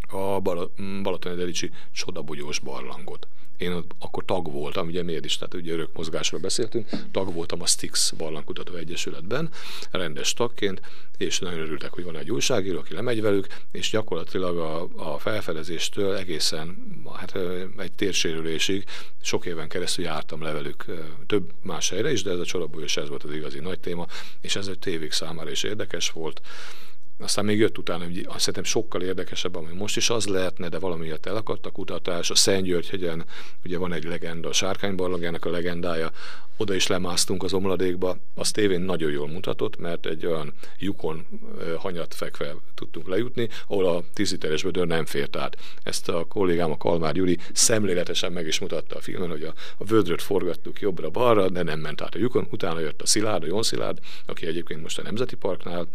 a 0.08 0.40
Balaton-Edelici 1.02 1.70
csodabogyós 1.92 2.58
barlangot. 2.58 3.28
Én 3.58 3.72
ott 3.72 3.90
akkor 3.98 4.24
tag 4.24 4.52
voltam, 4.52 4.86
ugye 4.86 5.02
miért 5.02 5.24
is, 5.24 5.36
tehát 5.36 5.54
ugye 5.54 5.72
örök 5.72 5.92
mozgásról 5.92 6.40
beszéltünk, 6.40 6.88
tag 7.10 7.32
voltam 7.32 7.62
a 7.62 7.66
Stix 7.66 8.10
Barlangkutató 8.10 8.74
Egyesületben, 8.74 9.50
rendes 9.90 10.32
tagként, 10.32 10.80
és 11.16 11.38
nagyon 11.38 11.58
örültek, 11.58 11.92
hogy 11.92 12.04
van 12.04 12.16
egy 12.16 12.30
újságíró, 12.30 12.78
aki 12.78 12.94
lemegy 12.94 13.22
velük, 13.22 13.46
és 13.72 13.90
gyakorlatilag 13.90 14.58
a, 14.58 14.88
a 15.12 15.18
felfedezéstől 15.18 16.16
egészen 16.16 16.76
hát, 17.14 17.38
egy 17.76 17.92
térsérülésig 17.92 18.84
sok 19.22 19.46
éven 19.46 19.68
keresztül 19.68 20.04
jártam 20.04 20.42
le 20.42 20.52
velük 20.52 20.84
több 21.26 21.52
más 21.62 21.88
helyre 21.90 22.12
is, 22.12 22.22
de 22.22 22.30
ez 22.30 22.38
a 22.38 22.44
csodabolyos 22.44 22.96
ez 22.96 23.08
volt 23.08 23.24
az 23.24 23.34
igazi 23.34 23.58
nagy 23.58 23.80
téma, 23.80 24.06
és 24.40 24.56
ez 24.56 24.66
egy 24.66 24.78
tévék 24.78 25.12
számára 25.12 25.50
is 25.50 25.62
érdekes 25.62 26.10
volt. 26.10 26.40
Aztán 27.18 27.44
még 27.44 27.58
jött 27.58 27.78
utána, 27.78 28.04
hogy 28.04 28.24
azt 28.28 28.38
szerintem 28.38 28.64
sokkal 28.64 29.02
érdekesebb, 29.02 29.56
ami 29.56 29.72
most 29.72 29.96
is 29.96 30.10
az 30.10 30.26
lehetne, 30.26 30.68
de 30.68 30.78
valamiért 30.78 31.26
elakadt 31.26 31.66
a 31.66 31.70
kutatás. 31.70 32.30
A 32.30 32.34
Szentgyörgy-hegyen 32.34 33.24
ugye 33.64 33.78
van 33.78 33.92
egy 33.92 34.04
legenda, 34.04 34.48
a 34.48 34.52
Sárkánybarlangjának 34.52 35.44
a 35.44 35.50
legendája, 35.50 36.10
oda 36.60 36.74
is 36.74 36.86
lemásztunk 36.86 37.42
az 37.42 37.52
omladékba, 37.52 38.16
az 38.34 38.50
tévén 38.50 38.80
nagyon 38.80 39.10
jól 39.10 39.28
mutatott, 39.28 39.78
mert 39.78 40.06
egy 40.06 40.26
olyan 40.26 40.52
lyukon 40.78 41.26
hanyat 41.76 42.14
fekve 42.14 42.54
tudtunk 42.74 43.08
lejutni, 43.08 43.48
ahol 43.66 43.86
a 43.86 44.02
tíziteres 44.12 44.62
vödör 44.62 44.86
nem 44.86 45.06
fért 45.06 45.36
át. 45.36 45.56
Ezt 45.82 46.08
a 46.08 46.24
kollégám, 46.24 46.70
a 46.70 46.76
Kalmár 46.76 47.12
Gyuri 47.12 47.38
szemléletesen 47.52 48.32
meg 48.32 48.46
is 48.46 48.58
mutatta 48.58 48.96
a 48.96 49.00
filmen, 49.00 49.30
hogy 49.30 49.42
a, 49.42 49.54
a 49.78 49.84
vödröt 49.84 50.22
forgattuk 50.22 50.80
jobbra-balra, 50.80 51.48
de 51.48 51.62
nem 51.62 51.80
ment 51.80 52.00
át 52.00 52.14
a 52.14 52.18
lyukon. 52.18 52.46
Utána 52.50 52.80
jött 52.80 53.02
a 53.02 53.06
Szilárd, 53.06 53.42
a 53.42 53.46
Jon 53.46 53.62
Szilárd, 53.62 53.98
aki 54.26 54.46
egyébként 54.46 54.82
most 54.82 54.98
a 54.98 55.02
Nemzeti 55.02 55.36
Parknál 55.36 55.88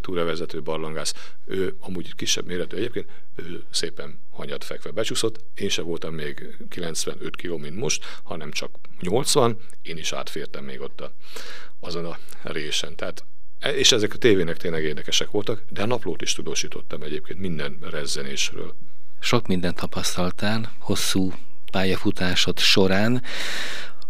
túravezető 0.00 0.61
barlangász. 0.62 1.14
Ő 1.44 1.76
amúgy 1.80 2.14
kisebb 2.14 2.46
méretű 2.46 2.76
egyébként, 2.76 3.08
ő 3.34 3.64
szépen 3.70 4.18
hanyat 4.30 4.64
fekve 4.64 4.90
becsúszott. 4.90 5.44
Én 5.54 5.68
sem 5.68 5.84
voltam 5.84 6.14
még 6.14 6.56
95 6.68 7.36
kg, 7.36 7.60
mint 7.60 7.76
most, 7.76 8.04
hanem 8.22 8.50
csak 8.50 8.70
80. 9.00 9.56
Én 9.82 9.96
is 9.96 10.12
átfértem 10.12 10.64
még 10.64 10.80
ott 10.80 11.00
a, 11.00 11.12
azon 11.80 12.04
a 12.04 12.18
résen. 12.42 12.96
Tehát 12.96 13.24
e, 13.58 13.74
és 13.74 13.92
ezek 13.92 14.14
a 14.14 14.18
tévének 14.18 14.56
tényleg 14.56 14.84
érdekesek 14.84 15.30
voltak, 15.30 15.62
de 15.68 15.82
a 15.82 15.86
naplót 15.86 16.22
is 16.22 16.32
tudósítottam 16.32 17.02
egyébként 17.02 17.38
minden 17.38 17.78
rezzenésről. 17.80 18.74
Sok 19.20 19.46
mindent 19.46 19.76
tapasztaltál, 19.76 20.72
hosszú 20.78 21.32
pályafutásod 21.70 22.58
során. 22.58 23.22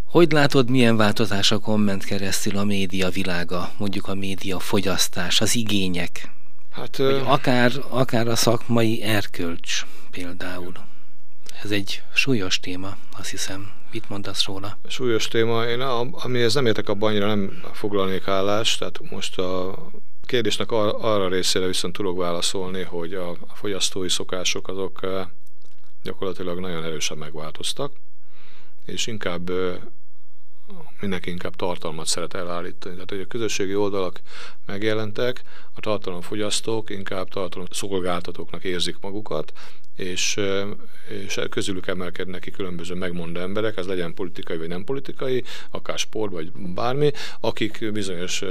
Hogy 0.04 0.32
látod, 0.32 0.70
milyen 0.70 0.96
változásokon 0.96 1.80
ment 1.80 2.04
keresztül 2.04 2.56
a 2.56 2.64
média 2.64 3.08
világa, 3.08 3.72
mondjuk 3.78 4.08
a 4.08 4.14
média 4.14 4.58
fogyasztás, 4.58 5.40
az 5.40 5.54
igények? 5.54 6.30
Hát, 6.72 6.96
Vagy 6.96 7.22
akár, 7.24 7.72
akár 7.88 8.28
a 8.28 8.36
szakmai 8.36 9.02
erkölcs 9.02 9.86
például. 10.10 10.72
Ez 11.62 11.70
egy 11.70 12.02
súlyos 12.14 12.60
téma, 12.60 12.96
azt 13.18 13.30
hiszem. 13.30 13.70
Mit 13.92 14.08
mondasz 14.08 14.44
róla? 14.44 14.78
Súlyos 14.88 15.28
téma. 15.28 15.64
Én 15.64 15.80
amihez 15.80 16.54
nem 16.54 16.66
értek 16.66 16.88
abban 16.88 17.10
annyira 17.10 17.26
nem 17.26 17.62
foglalnék 17.72 18.28
állást, 18.28 18.78
tehát 18.78 19.10
most 19.10 19.38
a 19.38 19.74
kérdésnek 20.26 20.70
ar- 20.70 21.02
arra 21.02 21.28
részére 21.28 21.66
viszont 21.66 21.96
tudok 21.96 22.16
válaszolni, 22.18 22.82
hogy 22.82 23.14
a 23.14 23.36
fogyasztói 23.54 24.08
szokások 24.08 24.68
azok 24.68 25.00
gyakorlatilag 26.02 26.60
nagyon 26.60 26.84
erősen 26.84 27.18
megváltoztak, 27.18 27.92
és 28.84 29.06
inkább 29.06 29.50
mindenki 31.00 31.30
inkább 31.30 31.56
tartalmat 31.56 32.06
szeret 32.06 32.34
elállítani. 32.34 32.94
Tehát, 32.94 33.10
hogy 33.10 33.20
a 33.20 33.26
közösségi 33.26 33.74
oldalak 33.74 34.20
megjelentek, 34.66 35.42
a 35.74 35.80
tartalomfogyasztók 35.80 36.90
inkább 36.90 37.28
tartalom 37.28 37.66
szolgáltatóknak 37.70 38.64
érzik 38.64 38.96
magukat, 39.00 39.52
és, 39.96 40.40
és 41.26 41.40
közülük 41.50 41.86
emelkednek 41.86 42.40
ki 42.40 42.50
különböző 42.50 42.94
megmondó 42.94 43.40
emberek, 43.40 43.76
ez 43.76 43.86
legyen 43.86 44.14
politikai 44.14 44.56
vagy 44.56 44.68
nem 44.68 44.84
politikai, 44.84 45.44
akár 45.70 45.98
sport 45.98 46.32
vagy 46.32 46.52
bármi, 46.52 47.10
akik 47.40 47.92
bizonyos 47.92 48.42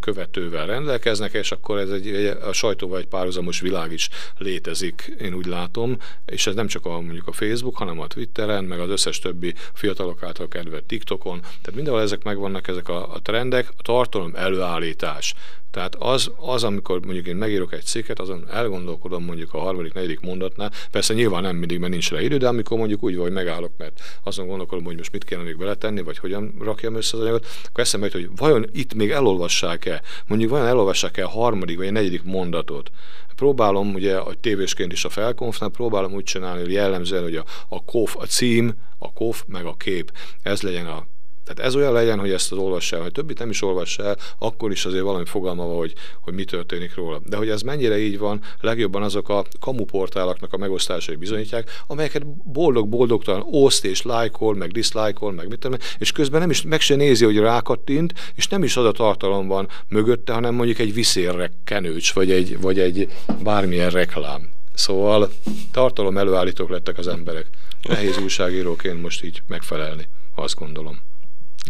követővel 0.00 0.66
rendelkeznek, 0.66 1.32
és 1.32 1.52
akkor 1.52 1.78
ez 1.78 1.90
egy, 1.90 2.36
a 2.42 2.52
sajtóval 2.52 2.98
egy 2.98 3.06
párhuzamos 3.06 3.60
világ 3.60 3.92
is 3.92 4.08
létezik, 4.38 5.12
én 5.20 5.34
úgy 5.34 5.46
látom, 5.46 5.96
és 6.26 6.46
ez 6.46 6.54
nem 6.54 6.66
csak 6.66 6.86
a, 6.86 7.00
mondjuk 7.00 7.26
a 7.26 7.32
Facebook, 7.32 7.76
hanem 7.76 8.00
a 8.00 8.06
Twitteren, 8.06 8.64
meg 8.64 8.80
az 8.80 8.88
összes 8.88 9.18
többi 9.18 9.54
fiatalok 9.72 10.22
által 10.22 10.48
kedvelt 10.48 10.84
TikTokon, 10.84 11.40
tehát 11.40 11.74
mindenhol 11.74 12.02
ezek 12.02 12.22
megvannak, 12.22 12.68
ezek 12.68 12.88
a, 12.88 13.14
a 13.14 13.20
trendek, 13.22 13.68
a 13.76 13.82
tartalom 13.82 14.32
előállítás. 14.34 15.34
Tehát 15.70 15.94
az, 15.98 16.30
az, 16.36 16.64
amikor 16.64 17.00
mondjuk 17.00 17.26
én 17.26 17.36
megírok 17.36 17.72
egy 17.72 17.84
cikket, 17.84 18.18
azon 18.18 18.44
elgondolkodom 18.50 19.24
mondjuk 19.24 19.54
a 19.54 19.58
harmadik, 19.58 19.92
negyedik 19.92 20.20
mondatnál, 20.20 20.72
persze 20.90 21.14
nyilván 21.14 21.42
nem 21.42 21.56
mindig, 21.56 21.78
mert 21.78 21.92
nincs 21.92 22.10
rá 22.10 22.20
idő, 22.20 22.36
de 22.36 22.48
amikor 22.48 22.78
mondjuk 22.78 23.02
úgy 23.02 23.16
vagy 23.16 23.32
megállok, 23.32 23.72
mert 23.76 24.00
azon 24.22 24.46
gondolkodom, 24.46 24.84
hogy 24.84 24.96
most 24.96 25.12
mit 25.12 25.24
kéne 25.24 25.42
még 25.42 25.58
beletenni, 25.58 26.02
vagy 26.02 26.18
hogyan 26.18 26.54
rakjam 26.60 26.94
össze 26.94 27.16
az 27.16 27.22
anyagot, 27.22 27.46
akkor 27.68 27.84
eszembe 27.84 28.06
jut, 28.06 28.14
hogy 28.14 28.30
vajon 28.36 28.66
itt 28.72 28.94
még 28.94 29.10
elolvassák-e, 29.10 30.02
mondjuk 30.26 30.50
vajon 30.50 30.66
elolvassák-e 30.66 31.24
a 31.24 31.28
harmadik 31.28 31.76
vagy 31.76 31.86
a 31.86 31.90
negyedik 31.90 32.22
mondatot. 32.22 32.90
Próbálom 33.36 33.94
ugye 33.94 34.16
a 34.16 34.34
tévésként 34.40 34.92
is 34.92 35.04
a 35.04 35.08
felkonfnál, 35.08 35.68
próbálom 35.68 36.12
úgy 36.12 36.24
csinálni, 36.24 36.60
hogy 36.60 36.72
jellemzően, 36.72 37.22
hogy 37.22 37.36
a, 37.36 37.44
a 37.68 37.84
kof, 37.84 38.16
a 38.16 38.24
cím, 38.24 38.74
a 38.98 39.12
kof, 39.12 39.44
meg 39.46 39.64
a 39.64 39.74
kép, 39.76 40.12
ez 40.42 40.62
legyen 40.62 40.86
a 40.86 41.06
tehát 41.44 41.70
ez 41.70 41.76
olyan 41.76 41.92
legyen, 41.92 42.18
hogy 42.18 42.30
ezt 42.30 42.52
az 42.52 42.58
olvassa 42.58 42.96
el, 42.96 43.02
hogy 43.02 43.12
többit 43.12 43.38
nem 43.38 43.50
is 43.50 43.62
olvassa 43.62 44.04
el, 44.04 44.16
akkor 44.38 44.70
is 44.70 44.84
azért 44.84 45.02
valami 45.02 45.24
fogalma 45.24 45.66
van, 45.66 45.76
hogy, 45.76 45.92
hogy 46.20 46.34
mi 46.34 46.44
történik 46.44 46.94
róla. 46.94 47.20
De 47.24 47.36
hogy 47.36 47.48
ez 47.48 47.62
mennyire 47.62 47.98
így 47.98 48.18
van, 48.18 48.40
legjobban 48.60 49.02
azok 49.02 49.28
a 49.28 49.44
kamuportálaknak 49.60 50.52
a 50.52 50.56
megosztásai 50.56 51.16
bizonyítják, 51.16 51.82
amelyeket 51.86 52.26
boldog-boldogtalan 52.52 53.46
oszt 53.50 53.84
és 53.84 54.02
lájkol, 54.02 54.54
meg 54.54 54.70
diszlájkol, 54.72 55.32
meg 55.32 55.48
mit 55.48 55.58
tudom, 55.58 55.78
és 55.98 56.12
közben 56.12 56.40
nem 56.40 56.50
is 56.50 56.62
meg 56.62 56.80
se 56.80 56.94
nézi, 56.94 57.24
hogy 57.24 57.38
rákattint, 57.38 58.12
és 58.34 58.48
nem 58.48 58.62
is 58.62 58.76
az 58.76 58.84
a 58.84 58.92
tartalom 58.92 59.46
van 59.46 59.68
mögötte, 59.88 60.32
hanem 60.32 60.54
mondjuk 60.54 60.78
egy 60.78 60.94
viszérre 60.94 61.50
kenőcs, 61.64 62.12
vagy 62.12 62.30
egy, 62.30 62.60
vagy 62.60 62.78
egy 62.78 63.08
bármilyen 63.42 63.90
reklám. 63.90 64.48
Szóval 64.74 65.30
tartalom 65.72 66.18
előállítók 66.18 66.70
lettek 66.70 66.98
az 66.98 67.08
emberek. 67.08 67.46
Nehéz 67.82 68.18
újságíróként 68.18 69.02
most 69.02 69.24
így 69.24 69.42
megfelelni, 69.46 70.08
azt 70.34 70.54
gondolom. 70.54 71.09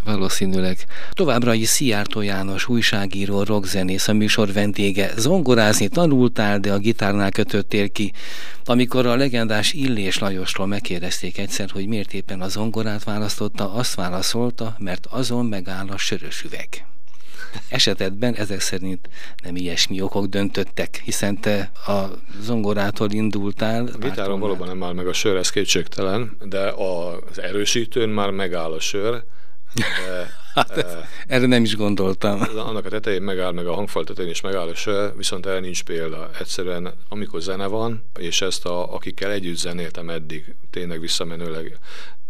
Valószínűleg. 0.04 0.78
Továbbra 1.12 1.54
is 1.54 1.68
Szijjártó 1.68 2.20
János, 2.20 2.68
újságíró, 2.68 3.42
rockzenész, 3.42 4.08
a 4.08 4.12
műsor 4.12 4.52
vendége. 4.52 5.12
Zongorázni 5.16 5.88
tanultál, 5.88 6.58
de 6.58 6.72
a 6.72 6.78
gitárnál 6.78 7.30
kötöttél 7.30 7.90
ki. 7.90 8.12
Amikor 8.64 9.06
a 9.06 9.16
legendás 9.16 9.72
Illés 9.72 10.18
Lajosról 10.18 10.66
megkérdezték 10.66 11.38
egyszer, 11.38 11.70
hogy 11.70 11.86
miért 11.86 12.12
éppen 12.12 12.40
a 12.40 12.48
zongorát 12.48 13.04
választotta, 13.04 13.72
azt 13.72 13.94
válaszolta, 13.94 14.74
mert 14.78 15.06
azon 15.10 15.46
megáll 15.46 15.88
a 15.88 15.96
sörös 15.96 16.42
üveg. 16.42 16.84
Esetedben 17.68 18.34
ezek 18.34 18.60
szerint 18.60 19.08
nem 19.42 19.56
ilyesmi 19.56 20.00
okok 20.00 20.26
döntöttek, 20.26 21.02
hiszen 21.04 21.40
te 21.40 21.70
a 21.86 22.04
zongorától 22.40 23.10
indultál. 23.10 23.86
A 23.86 23.98
gitáron 23.98 24.40
valóban 24.40 24.68
nem 24.68 24.82
áll 24.82 24.92
meg 24.92 25.06
a 25.06 25.12
sör, 25.12 25.36
ez 25.36 25.50
kétségtelen, 25.50 26.36
de 26.42 26.68
az 26.70 27.40
erősítőn 27.40 28.08
már 28.08 28.30
megáll 28.30 28.72
a 28.72 28.80
sör, 28.80 29.22
Hát, 30.54 30.76
e, 30.76 31.08
erre 31.26 31.46
nem 31.46 31.62
is 31.62 31.76
gondoltam. 31.76 32.40
Annak 32.56 32.84
a 32.84 32.88
tetején 32.88 33.22
megáll, 33.22 33.52
meg 33.52 33.66
a 33.66 33.74
hangfal 33.74 34.04
tetején 34.04 34.30
is 34.30 34.40
megáll, 34.40 34.68
és 34.68 34.88
viszont 35.16 35.46
erre 35.46 35.60
nincs 35.60 35.82
példa. 35.82 36.30
Egyszerűen, 36.38 36.94
amikor 37.08 37.40
zene 37.40 37.66
van, 37.66 38.04
és 38.18 38.40
ezt 38.40 38.66
a, 38.66 38.94
akikkel 38.94 39.30
együtt 39.30 39.56
zenéltem 39.56 40.10
eddig, 40.10 40.54
tényleg 40.70 41.00
visszamenőleg 41.00 41.78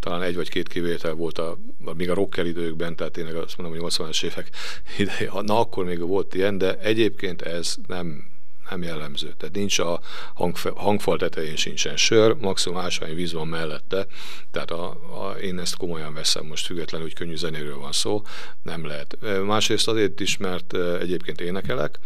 talán 0.00 0.23
egy 0.23 0.35
vagy 0.35 0.50
két 0.50 0.68
kivétel 0.68 1.12
volt 1.12 1.38
a, 1.38 1.59
még 1.97 2.11
a 2.11 2.14
rocker 2.14 2.47
időkben, 2.47 2.97
tehát 2.97 3.12
tényleg 3.12 3.35
azt 3.35 3.56
mondom, 3.56 3.80
hogy 3.80 3.92
80-as 3.92 4.25
évek 4.25 4.50
ideje, 4.99 5.30
na 5.42 5.59
akkor 5.59 5.85
még 5.85 6.00
volt 6.00 6.35
ilyen, 6.35 6.59
de 6.59 6.78
egyébként 6.78 7.42
ez 7.42 7.75
nem, 7.87 8.25
nem 8.70 8.82
jellemző. 8.82 9.34
Tehát 9.36 9.54
nincs 9.54 9.78
a 9.78 10.00
hangfe, 10.34 10.70
hangfal 10.74 11.18
tetején 11.18 11.56
sincsen 11.56 11.96
sör, 11.96 12.34
maximum 12.34 12.78
ásvány 12.78 13.14
víz 13.14 13.32
van 13.32 13.48
mellette, 13.48 14.06
tehát 14.50 14.70
a, 14.70 14.88
a, 14.90 15.30
én 15.30 15.58
ezt 15.58 15.76
komolyan 15.76 16.14
veszem 16.14 16.46
most 16.46 16.66
függetlenül, 16.66 17.06
hogy 17.06 17.16
könnyű 17.16 17.36
zenéről 17.36 17.78
van 17.78 17.92
szó, 17.92 18.22
nem 18.62 18.86
lehet. 18.86 19.16
Másrészt 19.44 19.88
azért 19.88 20.20
is, 20.20 20.36
mert 20.36 20.76
egyébként 21.00 21.40
énekelek, 21.40 21.98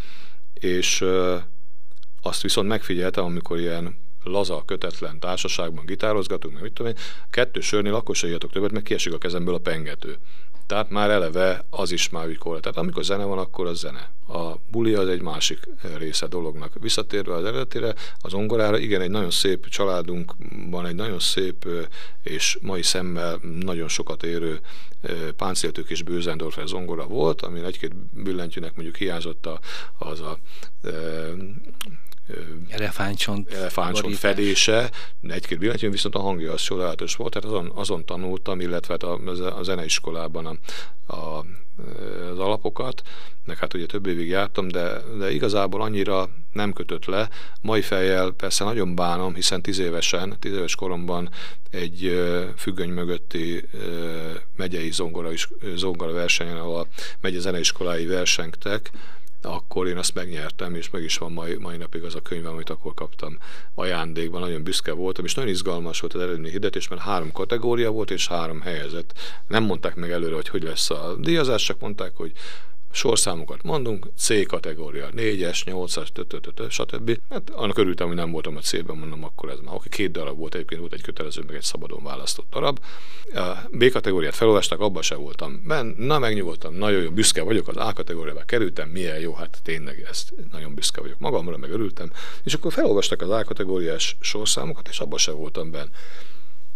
és 0.55 1.05
azt 2.23 2.43
viszont 2.43 2.69
megfigyeltem, 2.69 3.25
amikor 3.25 3.59
ilyen 3.59 4.03
laza, 4.23 4.63
kötetlen 4.67 5.21
társaságban 5.21 5.87
gitározgatunk, 5.87 6.55
meg 6.55 6.63
mit 6.63 6.73
tudom 6.73 6.93
én, 6.93 6.99
kettő 7.31 7.61
sörnél 7.61 7.95
akkor 7.95 8.17
se 8.17 8.37
többet, 8.37 8.73
meg 8.73 8.83
kiesik 8.83 9.13
a 9.13 9.19
kezemből 9.19 9.55
a 9.55 9.59
pengető. 9.59 10.19
Tehát 10.67 10.91
már 10.91 11.11
eleve 11.11 11.65
az 11.71 11.91
is 11.91 12.09
már 12.09 12.27
úgy 12.27 12.39
Tehát 12.39 12.77
amikor 12.77 13.05
zene 13.05 13.25
van, 13.25 13.39
akkor 13.39 13.67
az 13.67 13.79
zene. 13.79 14.11
A 14.29 14.55
buli 14.71 14.95
az 14.95 15.09
egy 15.09 15.23
másik 15.23 15.59
része 15.97 16.27
dolognak. 16.27 16.73
Visszatérve 16.81 17.35
az 17.35 17.45
eredetére, 17.45 17.95
az 18.19 18.35
ongorára, 18.35 18.79
igen, 18.79 19.01
egy 19.01 19.11
nagyon 19.11 19.31
szép 19.31 19.69
családunkban, 19.69 20.87
egy 20.87 20.95
nagyon 20.95 21.19
szép 21.19 21.69
és 22.23 22.59
mai 22.61 22.83
szemmel 22.83 23.41
nagyon 23.61 23.89
sokat 23.89 24.23
érő 24.23 24.61
páncéltők 25.37 25.91
és 25.91 26.03
Bőzendorfer 26.03 26.67
zongora 26.67 27.07
volt, 27.07 27.43
ami 27.43 27.61
egy-két 27.61 27.97
billentyűnek 27.97 28.75
mondjuk 28.75 28.97
hiányzott 28.97 29.49
az 29.99 30.21
a 30.21 30.39
elefántcsont, 32.69 33.53
elefántcsont 33.53 34.17
fedése, 34.17 34.91
egy-két 35.23 35.59
billentyűn, 35.59 35.91
viszont 35.91 36.15
a 36.15 36.21
hangja 36.21 36.53
az 36.53 36.63
csodálatos 36.63 37.17
volt, 37.17 37.33
tehát 37.33 37.49
azon, 37.49 37.73
azon 37.75 38.05
tanultam, 38.05 38.61
illetve 38.61 38.93
hát 38.93 39.03
a, 39.03 39.59
a 39.59 39.63
zeneiskolában 39.63 40.47
a, 40.47 40.57
a, 41.15 41.45
az 42.31 42.39
alapokat, 42.39 43.03
meg 43.45 43.59
hát 43.59 43.75
ugye 43.75 43.87
több 43.87 44.07
évig 44.07 44.29
jártam, 44.29 44.69
de, 44.69 45.01
de 45.19 45.33
igazából 45.33 45.83
annyira 45.83 46.29
nem 46.53 46.73
kötött 46.73 47.05
le. 47.05 47.29
Mai 47.61 47.83
fejjel 47.83 48.31
persze 48.31 48.65
nagyon 48.65 48.95
bánom, 48.95 49.35
hiszen 49.35 49.63
tíz 49.63 49.79
évesen, 49.79 50.37
tíz 50.39 50.53
éves 50.53 50.75
koromban 50.75 51.31
egy 51.71 52.23
függöny 52.57 52.91
mögötti 52.91 53.69
megyei 54.57 54.91
zongora, 54.91 55.31
zongora 55.75 56.13
versenyen, 56.13 56.57
ahol 56.57 56.81
a 56.81 56.87
megye 57.21 57.41
zeneiskolái 57.41 58.07
versengtek, 58.07 58.91
akkor 59.45 59.87
én 59.87 59.97
azt 59.97 60.15
megnyertem, 60.15 60.75
és 60.75 60.91
meg 60.91 61.03
is 61.03 61.19
van 61.19 61.33
mai, 61.33 61.57
mai 61.57 61.77
napig 61.77 62.03
az 62.03 62.15
a 62.15 62.21
könyv, 62.21 62.47
amit 62.47 62.71
akkor 62.71 62.95
kaptam 62.95 63.39
ajándékban. 63.75 64.41
Nagyon 64.41 64.63
büszke 64.63 64.93
voltam, 64.93 65.25
és 65.25 65.35
nagyon 65.35 65.51
izgalmas 65.51 66.01
volt 66.01 66.15
az 66.15 66.21
eredmény 66.21 66.51
hirdetés, 66.51 66.89
mert 66.89 67.03
három 67.03 67.33
kategória 67.33 67.91
volt, 67.91 68.11
és 68.11 68.29
három 68.29 68.61
helyezett. 68.61 69.13
Nem 69.49 69.65
mondták 69.65 69.95
meg 69.95 70.11
előre, 70.11 70.35
hogy 70.35 70.49
hogy 70.49 70.63
lesz 70.63 70.91
a 70.91 71.15
díjazás, 71.19 71.63
csak 71.63 71.81
mondták, 71.81 72.17
hogy 72.17 72.33
sorszámokat 72.95 73.63
mondunk, 73.63 74.07
C 74.19 74.47
kategória, 74.47 75.09
4-es, 75.17 75.61
8-as, 75.65 76.71
stb. 76.71 77.19
Hát 77.31 77.51
annak 77.51 77.79
örültem, 77.79 78.07
hogy 78.07 78.17
nem 78.17 78.31
voltam 78.31 78.57
a 78.57 78.61
C-ben, 78.61 78.97
mondom, 78.97 79.25
akkor 79.25 79.51
ez 79.51 79.59
már. 79.65 79.75
Oké, 79.75 79.89
két 79.89 80.11
darab 80.11 80.39
volt, 80.39 80.55
egyébként 80.55 80.81
volt 80.81 80.93
egy 80.93 81.03
kötelező, 81.03 81.43
meg 81.47 81.57
egy 81.57 81.63
szabadon 81.63 82.03
választott 82.03 82.51
darab. 82.51 82.81
A 83.35 83.53
B 83.71 83.91
kategóriát 83.91 84.35
felolvastak, 84.35 84.81
abban 84.81 85.03
se 85.03 85.15
voltam 85.15 85.63
ben, 85.67 85.95
na 85.99 86.19
megnyugodtam, 86.19 86.75
nagyon 86.75 87.03
jó, 87.03 87.11
büszke 87.11 87.43
vagyok, 87.43 87.69
az 87.69 87.77
A 87.77 87.93
kategóriába 87.93 88.41
kerültem, 88.41 88.89
milyen 88.89 89.19
jó, 89.19 89.35
hát 89.35 89.59
tényleg 89.63 90.07
ezt 90.09 90.35
nagyon 90.53 90.75
büszke 90.75 91.01
vagyok 91.01 91.19
magamra, 91.19 91.57
meg 91.57 91.71
örültem. 91.71 92.13
És 92.45 92.55
akkor 92.55 92.73
felolvastak 92.73 93.23
az 93.23 93.31
A 93.31 93.45
kategóriás 93.45 94.17
sorszámokat, 94.21 94.89
és 94.89 95.01
abban 95.01 95.19
se 95.19 95.31
voltam 95.31 95.71
benne 95.71 95.91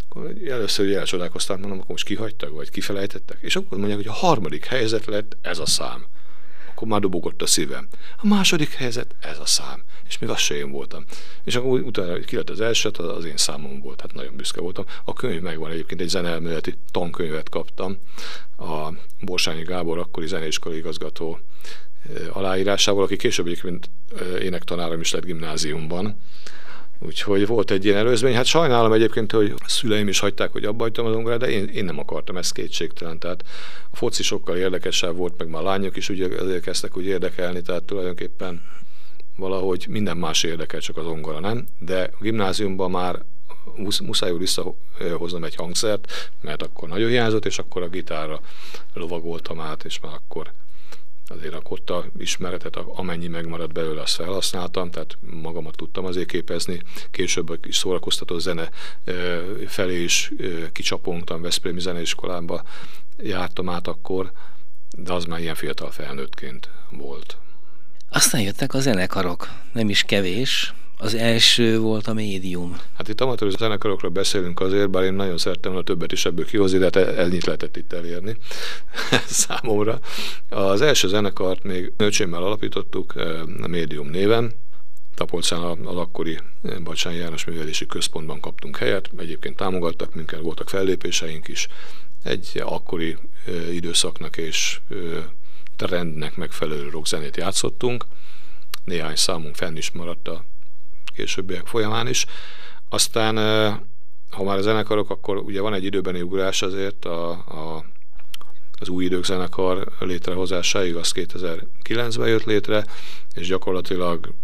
akkor 0.09 0.33
először 0.49 0.97
elcsodálkoztam, 0.97 1.61
mondom, 1.61 1.79
akkor 1.79 1.91
most 1.91 2.05
kihagytak, 2.05 2.50
vagy 2.50 2.71
kifelejtettek? 2.71 3.38
És 3.41 3.57
akkor 3.57 3.79
mondják, 3.79 3.99
hogy 3.99 4.09
a 4.09 4.12
harmadik 4.12 4.65
helyzet 4.65 5.04
lett 5.04 5.37
ez 5.43 5.59
a 5.59 5.67
szám. 5.67 6.06
Akkor 6.71 6.89
már 6.89 7.00
dobogott 7.00 7.43
a 7.43 7.47
szívem. 7.47 7.89
A 8.17 8.26
második 8.26 8.73
helyzet 8.73 9.15
ez 9.21 9.39
a 9.39 9.47
szám. 9.47 9.82
És 10.09 10.19
még 10.19 10.30
az 10.30 10.39
se 10.39 10.54
én 10.54 10.71
voltam. 10.71 11.04
És 11.45 11.56
akkor 11.56 11.80
utána 11.80 12.19
ki 12.19 12.37
lett 12.37 12.50
az 12.50 12.61
első, 12.61 12.89
az 12.89 13.25
én 13.25 13.37
számom 13.37 13.80
volt. 13.80 14.00
Hát 14.00 14.15
nagyon 14.15 14.37
büszke 14.37 14.61
voltam. 14.61 14.85
A 15.04 15.13
könyv 15.13 15.41
megvan 15.41 15.71
egyébként, 15.71 16.00
egy 16.00 16.09
zeneelméleti 16.09 16.75
tankönyvet 16.91 17.49
kaptam. 17.49 17.99
A 18.59 18.93
Borsányi 19.21 19.63
Gábor, 19.63 19.99
akkori 19.99 20.26
zeneiskolai 20.26 20.78
igazgató 20.78 21.39
aláírásával, 22.32 23.02
aki 23.02 23.17
később 23.17 23.47
egyébként 23.47 23.91
énektanárom 24.41 25.00
is 25.00 25.13
lett 25.13 25.25
gimnáziumban 25.25 26.21
Úgyhogy 27.00 27.47
volt 27.47 27.71
egy 27.71 27.84
ilyen 27.84 27.97
előzmény. 27.97 28.34
Hát 28.34 28.45
sajnálom 28.45 28.93
egyébként, 28.93 29.32
hogy 29.32 29.54
a 29.56 29.69
szüleim 29.69 30.08
is 30.08 30.19
hagyták, 30.19 30.52
hogy 30.52 30.65
abba 30.65 30.82
hagytam 30.82 31.06
az 31.06 31.15
ongorát, 31.15 31.39
de 31.39 31.50
én, 31.50 31.65
én 31.69 31.84
nem 31.84 31.99
akartam, 31.99 32.37
ez 32.37 32.50
kétségtelen. 32.50 33.19
Tehát 33.19 33.45
a 33.91 33.97
foci 33.97 34.23
sokkal 34.23 34.56
érdekesebb 34.56 35.17
volt, 35.17 35.39
meg 35.39 35.49
már 35.49 35.63
lányok 35.63 35.97
is 35.97 36.08
ugye 36.08 36.28
ezért 36.39 36.63
kezdtek 36.63 36.97
úgy 36.97 37.04
érdekelni, 37.04 37.63
tehát 37.63 37.82
tulajdonképpen 37.82 38.63
valahogy 39.37 39.87
minden 39.89 40.17
más 40.17 40.43
érdekel, 40.43 40.80
csak 40.80 40.97
az 40.97 41.06
ongora 41.06 41.41
nem. 41.41 41.67
De 41.78 42.11
a 42.13 42.23
gimnáziumban 42.23 42.91
már 42.91 43.23
muszáj 44.04 44.32
visszahoznom 44.37 45.45
egy 45.45 45.54
hangszert, 45.54 46.30
mert 46.41 46.63
akkor 46.63 46.89
nagyon 46.89 47.08
hiányzott, 47.08 47.47
és 47.47 47.58
akkor 47.58 47.82
a 47.82 47.89
gitárra 47.89 48.41
lovagoltam 48.95 49.61
át, 49.61 49.84
és 49.84 50.00
már 50.00 50.13
akkor 50.13 50.52
azért 51.30 51.54
akkor 51.54 51.80
a 51.86 52.04
ismeretet, 52.19 52.76
amennyi 52.76 53.28
megmaradt 53.28 53.73
belőle, 53.73 54.00
azt 54.00 54.14
felhasználtam, 54.14 54.91
tehát 54.91 55.19
magamat 55.21 55.76
tudtam 55.76 56.04
azért 56.04 56.28
képezni. 56.28 56.82
Később 57.10 57.49
a 57.49 57.56
kis 57.56 57.76
szórakoztató 57.76 58.38
zene 58.38 58.71
felé 59.67 60.02
is 60.02 60.32
kicsapongtam, 60.73 61.43
Veszprémi 61.43 61.80
Zeneiskolába 61.80 62.62
jártam 63.17 63.69
át 63.69 63.88
akkor, 63.88 64.32
de 64.97 65.12
az 65.12 65.25
már 65.25 65.41
ilyen 65.41 65.54
fiatal 65.54 65.91
felnőttként 65.91 66.71
volt. 66.91 67.36
Aztán 68.10 68.41
jöttek 68.41 68.75
a 68.75 68.80
zenekarok, 68.80 69.49
nem 69.73 69.88
is 69.88 70.02
kevés, 70.02 70.75
az 70.99 71.15
első 71.15 71.78
volt 71.78 72.06
a 72.06 72.13
médium. 72.13 72.76
Hát 72.97 73.08
itt 73.08 73.21
amatőr 73.21 73.50
zenekarokról 73.50 74.11
beszélünk 74.11 74.61
azért, 74.61 74.91
bár 74.91 75.04
én 75.04 75.13
nagyon 75.13 75.39
szerettem 75.39 75.71
volna 75.71 75.87
többet 75.87 76.13
is 76.13 76.25
ebből 76.25 76.47
kihozni, 76.47 76.78
de 76.78 76.84
hát 76.84 76.97
ennyit 76.97 77.45
lehetett 77.45 77.76
itt 77.76 77.93
elérni 77.93 78.37
számomra. 79.26 80.00
Az 80.49 80.80
első 80.80 81.08
zenekart 81.08 81.63
még 81.63 81.93
nőcsémmel 81.97 82.43
alapítottuk, 82.43 83.13
eh, 83.17 83.41
a 83.63 83.67
médium 83.67 84.08
néven, 84.08 84.52
Tapolcán 85.15 85.63
az 85.87 85.97
akkori 85.97 86.39
eh, 86.63 86.78
Bacsányi 86.78 87.17
János 87.17 87.45
Művelési 87.45 87.87
Központban 87.87 88.41
kaptunk 88.41 88.76
helyet, 88.76 89.11
egyébként 89.19 89.56
támogattak 89.56 90.15
minket, 90.15 90.41
voltak 90.41 90.69
fellépéseink 90.69 91.49
is. 91.49 91.69
Egy 92.23 92.63
akkori 92.65 93.17
ö, 93.47 93.71
időszaknak 93.71 94.37
és 94.37 94.80
ö, 94.89 95.19
trendnek 95.76 96.37
megfelelő 96.37 96.89
rockzenét 96.89 97.37
játszottunk. 97.37 98.04
Néhány 98.84 99.17
számunk 99.17 99.54
fenn 99.54 99.76
is 99.76 99.91
maradt 99.91 100.28
a 100.28 100.45
későbbiek 101.19 101.67
folyamán 101.67 102.09
is. 102.09 102.26
Aztán, 102.89 103.37
ha 104.31 104.43
már 104.43 104.59
a 104.59 104.63
zenekarok, 104.63 105.11
akkor 105.11 105.37
ugye 105.37 105.61
van 105.61 105.75
egy 105.75 105.85
időbeni 105.85 106.23
ugrás 106.23 106.63
azért 106.63 107.04
a, 107.04 107.31
a 107.31 107.85
az 108.81 108.89
új 108.89 109.04
idők 109.04 109.25
zenekar 109.25 109.89
létrehozásáig, 110.00 110.97
az 110.97 111.13
2009-ben 111.15 112.28
jött 112.28 112.45
létre, 112.45 112.85
és 113.35 113.47
gyakorlatilag 113.47 114.35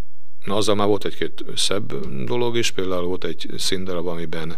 Na, 0.45 0.57
azzal 0.57 0.75
már 0.75 0.87
volt 0.87 1.05
egy-két 1.05 1.45
szebb 1.57 2.07
dolog 2.25 2.57
is, 2.57 2.71
például 2.71 3.07
volt 3.07 3.25
egy 3.25 3.47
színdarab, 3.57 4.07
amiben 4.07 4.57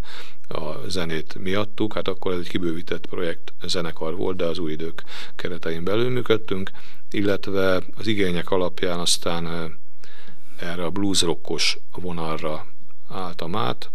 a 0.49 0.89
zenét 0.89 1.35
miattuk, 1.39 1.93
hát 1.93 2.09
akkor 2.09 2.33
ez 2.33 2.39
egy 2.39 2.49
kibővített 2.49 3.07
projekt 3.07 3.53
zenekar 3.67 4.17
volt, 4.17 4.37
de 4.37 4.45
az 4.45 4.59
új 4.59 4.73
idők 4.73 5.03
keretein 5.37 5.85
belül 5.85 6.11
működtünk, 6.11 6.71
illetve 7.11 7.83
az 7.97 8.07
igények 8.07 8.51
alapján 8.51 8.99
aztán 8.99 9.75
erre 10.59 10.85
a 10.85 10.91
blues 10.91 11.23
rockos 11.23 11.79
vonalra 11.93 12.67
álltam 13.09 13.57
át, 13.57 13.91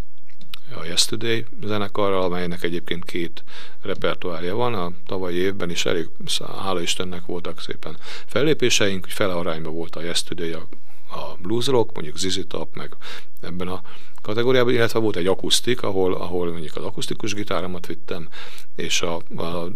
a 0.76 0.86
Yesterday 0.86 1.46
zenekarral, 1.64 2.24
amelynek 2.24 2.64
egyébként 2.64 3.06
két 3.06 3.44
repertoárja 3.82 4.56
van. 4.56 4.74
A 4.74 4.92
tavalyi 5.06 5.36
évben 5.36 5.70
is 5.70 5.86
elég, 5.86 6.10
hála 6.40 6.82
Istennek 6.82 7.26
voltak 7.26 7.62
szépen 7.62 7.98
fellépéseink, 8.26 9.06
fele 9.06 9.34
arányban 9.34 9.74
volt 9.74 9.96
a 9.96 10.02
Yesterday 10.02 10.52
a, 10.52 10.68
a 11.12 11.38
blues 11.42 11.68
rock, 11.68 11.94
mondjuk 11.94 12.18
ZZ 12.18 12.40
Top, 12.48 12.76
meg 12.76 12.96
ebben 13.42 13.68
a 13.68 13.82
kategóriában, 14.22 14.74
illetve 14.74 15.00
volt 15.00 15.16
egy 15.16 15.28
akusztik, 15.28 15.82
ahol, 15.82 16.14
ahol 16.14 16.52
mondjuk 16.52 16.76
az 16.76 16.84
akusztikus 16.84 17.34
gitáromat 17.34 17.86
vittem, 17.86 18.28
és 18.76 19.02
a, 19.02 19.16
a 19.36 19.68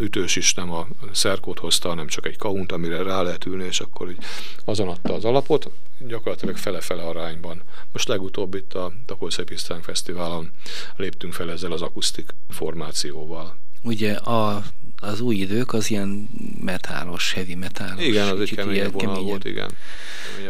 ütős 0.00 0.36
is 0.36 0.54
nem 0.54 0.72
a 0.72 0.86
szerkót 1.12 1.58
hozta, 1.58 1.88
hanem 1.88 2.06
csak 2.06 2.26
egy 2.26 2.36
kaunt, 2.36 2.72
amire 2.72 3.02
rá 3.02 3.22
lehet 3.22 3.46
ülni, 3.46 3.64
és 3.64 3.80
akkor 3.80 4.10
így 4.10 4.18
azon 4.64 4.88
adta 4.88 5.14
az 5.14 5.24
alapot, 5.24 5.70
gyakorlatilag 5.98 6.56
fele-fele 6.56 7.02
arányban. 7.02 7.62
Most 7.92 8.08
legutóbb 8.08 8.54
itt 8.54 8.74
a 8.74 8.92
Tapolszépisztán 9.06 9.82
Fesztiválon 9.82 10.50
léptünk 10.96 11.32
fel 11.32 11.50
ezzel 11.50 11.72
az 11.72 11.82
akusztik 11.82 12.34
formációval. 12.48 13.56
Ugye 13.82 14.12
a 14.12 14.64
az 15.06 15.20
új 15.20 15.34
idők 15.34 15.72
az 15.72 15.90
ilyen 15.90 16.28
metálos, 16.64 17.32
heavy 17.32 17.54
metálos. 17.54 18.04
Igen, 18.04 18.28
az 18.28 18.40
egy 18.40 18.54
keményebb 18.54 18.92
vonal 18.92 19.08
keményebb. 19.14 19.28
volt, 19.28 19.44
igen. 19.44 19.70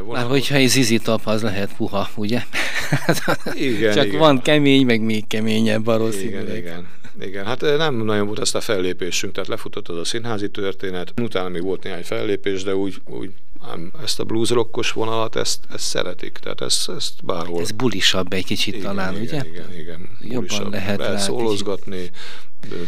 Már 0.09 0.27
hogyha 0.27 0.55
egy 0.55 0.69
zizitap, 0.69 1.27
az 1.27 1.43
lehet 1.43 1.75
puha, 1.77 2.09
ugye? 2.15 2.43
Igen, 3.55 3.95
Csak 3.95 4.07
igen. 4.07 4.19
van 4.19 4.43
kemény, 4.43 4.87
meg 4.87 5.01
még 5.01 5.27
keményebb 5.27 5.85
valószínűleg. 5.85 6.43
Igen, 6.43 6.57
igen. 6.57 6.87
Igen, 7.21 7.45
hát 7.45 7.63
eh, 7.63 7.77
nem 7.77 7.95
nagyon 7.95 8.27
volt 8.27 8.39
ezt 8.39 8.55
a 8.55 8.61
fellépésünk, 8.61 9.33
tehát 9.33 9.49
lefutott 9.49 9.89
az 9.89 9.97
a 9.97 10.05
színházi 10.05 10.51
történet, 10.51 11.13
utána 11.23 11.49
még 11.49 11.63
volt 11.63 11.83
néhány 11.83 12.05
fellépés, 12.05 12.63
de 12.63 12.75
úgy, 12.75 12.95
úgy 13.05 13.31
ezt 14.03 14.21
a 14.21 14.25
blues 14.25 14.51
rockos 14.51 14.93
vonalat, 14.93 15.37
ezt, 15.37 15.59
ezt 15.73 15.85
szeretik, 15.85 16.39
tehát 16.43 16.61
ezt, 16.61 16.89
ezt 16.89 17.25
bárhol. 17.25 17.61
Ez 17.61 17.71
bulisabb 17.71 18.33
egy 18.33 18.45
kicsit 18.45 18.75
igen, 18.75 18.87
talán, 18.87 19.23
igen, 19.23 19.25
ugye? 19.25 19.51
Igen, 19.51 19.79
igen, 19.79 20.09
Jobban 20.21 20.35
bulisabb. 20.35 20.73
lehet 20.73 20.99
rá 20.99 21.17
szólozgatni, 21.17 22.11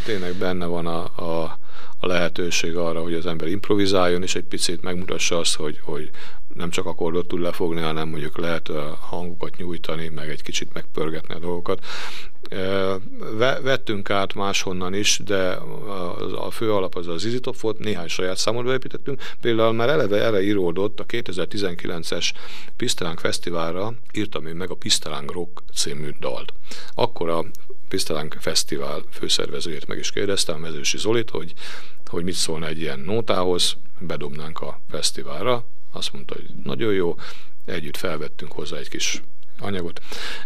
tényleg 0.05 0.35
benne 0.35 0.67
van 0.67 0.87
a, 0.87 1.05
a, 1.05 1.59
a 1.99 2.07
lehetőség 2.07 2.77
arra, 2.77 3.03
hogy 3.03 3.15
az 3.15 3.27
ember 3.27 3.49
improvizáljon, 3.49 4.23
és 4.23 4.35
egy 4.35 4.45
picit 4.45 4.83
megmutassa 4.83 5.39
azt, 5.39 5.55
hogy, 5.55 5.81
hogy 5.83 6.11
nem 6.55 6.71
csak 6.71 6.87
akkordot 6.87 7.29
tud 7.29 7.41
lefogni, 7.41 7.81
hanem 7.81 8.09
mondjuk 8.09 8.39
lehet 8.39 8.69
a 8.69 8.99
hangokat 9.01 9.57
nyújtani, 9.57 10.09
meg 10.09 10.31
egy 10.31 10.43
kicsit 10.43 10.73
megpörgetni 10.73 11.35
a 11.35 11.39
dolgokat. 11.39 11.85
Vettünk 13.63 14.11
át 14.11 14.35
máshonnan 14.35 14.95
is, 14.95 15.21
de 15.25 15.49
a 16.37 16.51
fő 16.51 16.73
alap 16.73 16.95
az 16.95 17.07
az 17.09 17.25
Izitop 17.25 17.61
volt, 17.61 17.79
néhány 17.79 18.09
saját 18.09 18.37
számot 18.37 18.65
beépítettünk. 18.65 19.23
Például 19.41 19.73
már 19.73 19.89
eleve 19.89 20.25
erre 20.25 20.43
íródott 20.43 21.01
a 21.01 21.07
2019-es 21.07 22.31
Pisztelánk 22.77 23.19
Fesztiválra, 23.19 23.95
írtam 24.13 24.47
én 24.47 24.57
meg 24.57 24.71
a 24.71 24.75
Pisztelánk 24.75 25.33
Rock 25.33 25.63
című 25.75 26.09
dalt. 26.21 26.53
Akkor 26.95 27.29
a 27.29 27.45
Pisztelánk 27.89 28.37
Fesztivál 28.41 29.03
főszervezőjét 29.67 29.87
meg 29.87 29.99
is 29.99 30.11
kérdeztem, 30.11 30.61
Mezősi 30.61 30.99
Zolit, 30.99 31.31
hogy, 31.31 31.53
hogy 32.07 32.25
mit 32.25 32.35
szólna 32.35 32.67
egy 32.67 32.81
ilyen 32.81 32.99
nótához, 32.99 33.77
bedobnánk 34.01 34.61
a 34.61 34.81
fesztiválra. 34.91 35.65
Azt 35.93 36.13
mondta, 36.13 36.35
hogy 36.35 36.47
nagyon 36.65 36.93
jó, 36.93 37.15
együtt 37.65 37.97
felvettünk 37.97 38.53
hozzá 38.53 38.77
egy 38.77 38.89
kis 38.89 39.23
anyagot, 39.59 40.01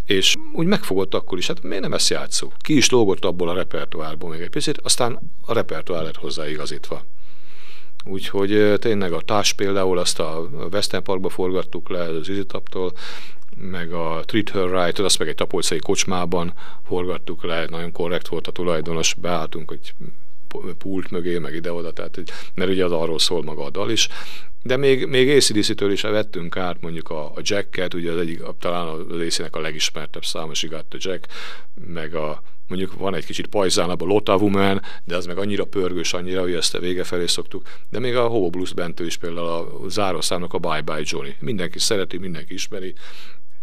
és 0.04 0.34
úgy 0.52 0.66
megfogott 0.66 1.14
akkor 1.14 1.38
is, 1.38 1.46
hát 1.46 1.62
miért 1.62 1.82
nem 1.82 1.92
ezt 1.92 2.08
játszó? 2.08 2.52
Ki 2.58 2.76
is 2.76 2.90
lógott 2.90 3.24
abból 3.24 3.48
a 3.48 3.54
repertoárból 3.54 4.30
még 4.30 4.40
egy 4.40 4.50
picit, 4.50 4.78
aztán 4.78 5.18
a 5.46 5.52
repertoár 5.52 6.02
lett 6.02 6.16
hozzáigazítva. 6.16 7.04
Úgyhogy 8.04 8.74
tényleg 8.78 9.12
a 9.12 9.20
társ 9.20 9.52
például 9.52 9.98
azt 9.98 10.18
a 10.18 10.48
Western 10.72 11.02
Parkba 11.02 11.28
forgattuk 11.28 11.88
le 11.88 12.02
az 12.02 12.28
Izitaptól, 12.28 12.92
meg 13.56 13.92
a 13.92 14.22
Treat 14.26 14.50
Her 14.50 14.84
Right, 14.84 14.98
azt 14.98 15.18
meg 15.18 15.28
egy 15.28 15.34
tapolcai 15.34 15.78
kocsmában 15.78 16.52
forgattuk 16.86 17.44
le, 17.44 17.66
nagyon 17.66 17.92
korrekt 17.92 18.28
volt 18.28 18.46
a 18.46 18.52
tulajdonos, 18.52 19.14
beálltunk, 19.14 19.68
hogy 19.68 19.94
pult 20.78 21.10
mögé, 21.10 21.38
meg 21.38 21.54
ide-oda, 21.54 21.92
tehát, 21.92 22.22
mert 22.54 22.70
ugye 22.70 22.84
az 22.84 22.92
arról 22.92 23.18
szól 23.18 23.42
maga 23.42 23.64
a 23.64 23.70
dal 23.70 23.90
is. 23.90 24.08
De 24.62 24.76
még, 24.76 25.06
még 25.06 25.36
ACDC-től 25.36 25.92
is 25.92 26.00
vettünk 26.00 26.56
át 26.56 26.80
mondjuk 26.80 27.10
a, 27.10 27.24
a 27.24 27.40
Jacket, 27.42 27.94
ugye 27.94 28.12
az 28.12 28.18
egyik, 28.18 28.42
talán 28.58 28.86
a 28.86 29.16
részének 29.16 29.56
a 29.56 29.60
legismertebb 29.60 30.24
száma, 30.24 30.54
She 30.54 30.84
Jack, 30.98 31.26
meg 31.74 32.14
a 32.14 32.42
mondjuk 32.70 32.94
van 32.94 33.14
egy 33.14 33.24
kicsit 33.24 33.46
pajzánabb 33.46 34.00
a 34.00 34.04
Lotta 34.04 34.36
Woman, 34.36 34.82
de 35.04 35.16
az 35.16 35.26
meg 35.26 35.38
annyira 35.38 35.64
pörgős, 35.64 36.12
annyira, 36.12 36.40
hogy 36.40 36.52
ezt 36.52 36.74
a 36.74 36.78
vége 36.78 37.04
felé 37.04 37.26
szoktuk. 37.26 37.68
De 37.90 37.98
még 37.98 38.16
a 38.16 38.26
Hobo 38.26 38.50
Blues 38.50 38.72
bentől 38.72 39.06
is 39.06 39.16
például 39.16 39.46
a 39.46 39.88
zárószámnak 39.88 40.54
a 40.54 40.58
Bye 40.58 40.80
Bye 40.80 41.02
Johnny. 41.04 41.36
Mindenki 41.38 41.78
szereti, 41.78 42.16
mindenki 42.16 42.52
ismeri, 42.52 42.94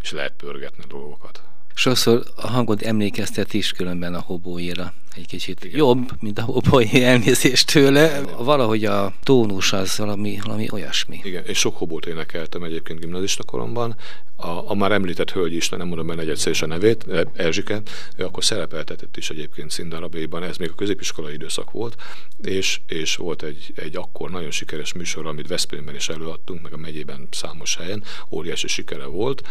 és 0.08 0.13
lehet 0.13 0.34
pörgetni 0.38 0.84
dolgokat. 0.88 1.41
Sokszor 1.74 2.24
a 2.36 2.48
hangod 2.48 2.84
emlékeztet 2.84 3.54
is 3.54 3.72
különben 3.72 4.13
a 4.13 4.20
hobóira. 4.20 4.93
Egy 5.15 5.28
kicsit 5.28 5.63
Igen. 5.63 5.78
jobb, 5.78 6.12
mint 6.20 6.39
a 6.39 6.41
hobói 6.41 7.04
elnézést 7.04 7.72
tőle. 7.72 8.22
Igen. 8.22 8.43
Valahogy 8.43 8.86
a 8.86 9.13
tónus 9.24 9.74
az 9.74 9.98
valami, 9.98 10.39
valami 10.43 10.67
olyasmi. 10.72 11.20
Igen, 11.24 11.43
és 11.46 11.58
sok 11.58 11.78
hobót 11.78 12.06
énekeltem 12.06 12.63
egyébként 12.63 13.00
gimnazista 13.00 13.43
koromban. 13.43 13.96
A, 14.36 14.72
a 14.72 14.76
már 14.76 14.91
említett 14.91 15.32
hölgy 15.32 15.54
is, 15.54 15.70
nem 15.70 15.88
mondom 15.88 16.08
benne 16.08 16.22
egyszer 16.22 16.52
is 16.52 16.62
a 16.62 16.65
nevét, 16.65 17.06
Erzsike, 17.34 17.82
ő 18.15 18.26
akkor 18.26 18.43
szerepeltetett 18.43 19.17
is 19.17 19.30
egyébként 19.30 19.72
színdarabéban, 19.72 20.43
ez 20.43 20.58
még 20.58 20.70
a 20.70 20.76
középiskolai 20.76 21.34
időszak 21.34 21.72
volt, 21.72 21.96
és, 22.43 22.80
és 22.88 23.15
volt 23.15 23.43
egy, 23.43 23.72
egy 23.76 23.96
akkor 23.96 24.30
nagyon 24.30 24.52
sikeres 24.52 24.93
műsor, 24.93 25.26
amit 25.26 25.48
Veszprémben 25.48 25.96
is 25.96 26.10
előadtunk, 26.10 26.62
meg 26.62 26.74
a 26.74 26.78
megyében 26.78 27.28
számos 27.32 27.76
helyen, 27.76 28.04
óriási 28.30 28.67
sikere 28.67 29.06
volt. 29.06 29.41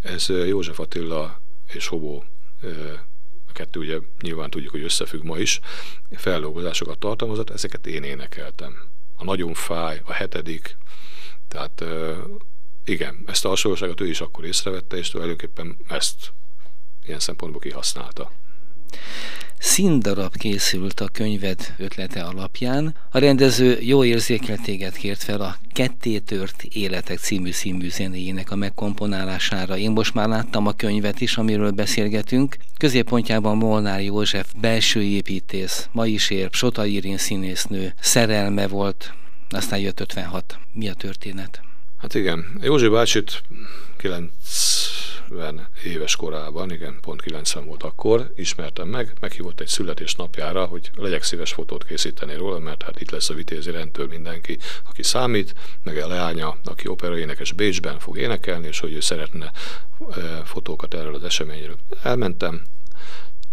Ez 0.00 0.28
József 0.28 0.78
Attila 0.78 1.40
és 1.72 1.86
Hobó 1.86 2.24
a 3.48 3.52
kettő 3.52 3.80
ugye 3.80 3.98
nyilván 4.20 4.50
tudjuk, 4.50 4.70
hogy 4.70 4.82
összefügg 4.82 5.22
ma 5.22 5.38
is, 5.38 5.60
feldolgozásokat 6.10 6.98
tartalmazott, 6.98 7.50
ezeket 7.50 7.86
én 7.86 8.02
énekeltem. 8.02 8.88
A 9.16 9.24
Nagyon 9.24 9.54
fáj, 9.54 10.00
a 10.04 10.12
hetedik, 10.12 10.76
tehát 11.48 11.84
igen, 12.84 13.22
ezt 13.26 13.44
a 13.44 13.48
hasonlóságot 13.48 14.00
ő 14.00 14.08
is 14.08 14.20
akkor 14.20 14.44
észrevette, 14.44 14.96
és 14.96 15.08
tulajdonképpen 15.08 15.76
ezt 15.88 16.32
ilyen 17.04 17.18
szempontból 17.18 17.60
kihasználta 17.60 18.32
színdarab 19.78 20.36
készült 20.36 21.00
a 21.00 21.08
könyved 21.08 21.74
ötlete 21.76 22.22
alapján. 22.22 22.94
A 23.10 23.18
rendező 23.18 23.78
jó 23.80 24.04
érzékletéget 24.04 24.96
kért 24.96 25.22
fel 25.22 25.40
a 25.40 25.56
Kettétört 25.72 26.62
Életek 26.62 27.18
című 27.18 27.50
színmű 27.50 27.90
zenéjének 27.90 28.50
a 28.50 28.56
megkomponálására. 28.56 29.76
Én 29.76 29.90
most 29.90 30.14
már 30.14 30.28
láttam 30.28 30.66
a 30.66 30.72
könyvet 30.72 31.20
is, 31.20 31.36
amiről 31.36 31.70
beszélgetünk. 31.70 32.56
Középpontjában 32.76 33.56
Molnár 33.56 34.02
József 34.02 34.52
belső 34.60 35.02
építész, 35.02 35.88
ma 35.92 36.06
is 36.06 36.30
ér, 36.30 36.48
Sota 36.52 36.84
Irin 36.84 37.18
színésznő, 37.18 37.94
szerelme 38.00 38.68
volt, 38.68 39.14
aztán 39.50 39.78
jött 39.78 40.00
56. 40.00 40.58
Mi 40.72 40.88
a 40.88 40.94
történet? 40.94 41.60
Hát 41.98 42.14
igen, 42.14 42.44
Józsi 42.62 42.88
bácsit 42.88 43.42
9 43.96 44.30
90 45.28 45.68
éves 45.84 46.16
korában, 46.16 46.72
igen, 46.72 46.98
pont 47.00 47.22
90 47.22 47.64
volt 47.64 47.82
akkor, 47.82 48.32
ismertem 48.36 48.88
meg, 48.88 49.12
meghívott 49.20 49.60
egy 49.60 49.66
születésnapjára, 49.66 50.64
hogy 50.64 50.90
legyek 50.94 51.22
szíves 51.22 51.52
fotót 51.52 51.84
készíteni 51.84 52.34
róla, 52.34 52.58
mert 52.58 52.82
hát 52.82 53.00
itt 53.00 53.10
lesz 53.10 53.30
a 53.30 53.34
vitézi 53.34 53.70
rendtől 53.70 54.06
mindenki, 54.06 54.58
aki 54.88 55.02
számít, 55.02 55.54
meg 55.82 55.96
a 55.96 56.08
leánya, 56.08 56.56
aki 56.64 56.88
operaénekes 56.88 57.52
Bécsben 57.52 57.98
fog 57.98 58.18
énekelni, 58.18 58.66
és 58.66 58.80
hogy 58.80 58.92
ő 58.92 59.00
szeretne 59.00 59.52
fotókat 60.44 60.94
erről 60.94 61.14
az 61.14 61.24
eseményről. 61.24 61.76
Elmentem, 62.02 62.62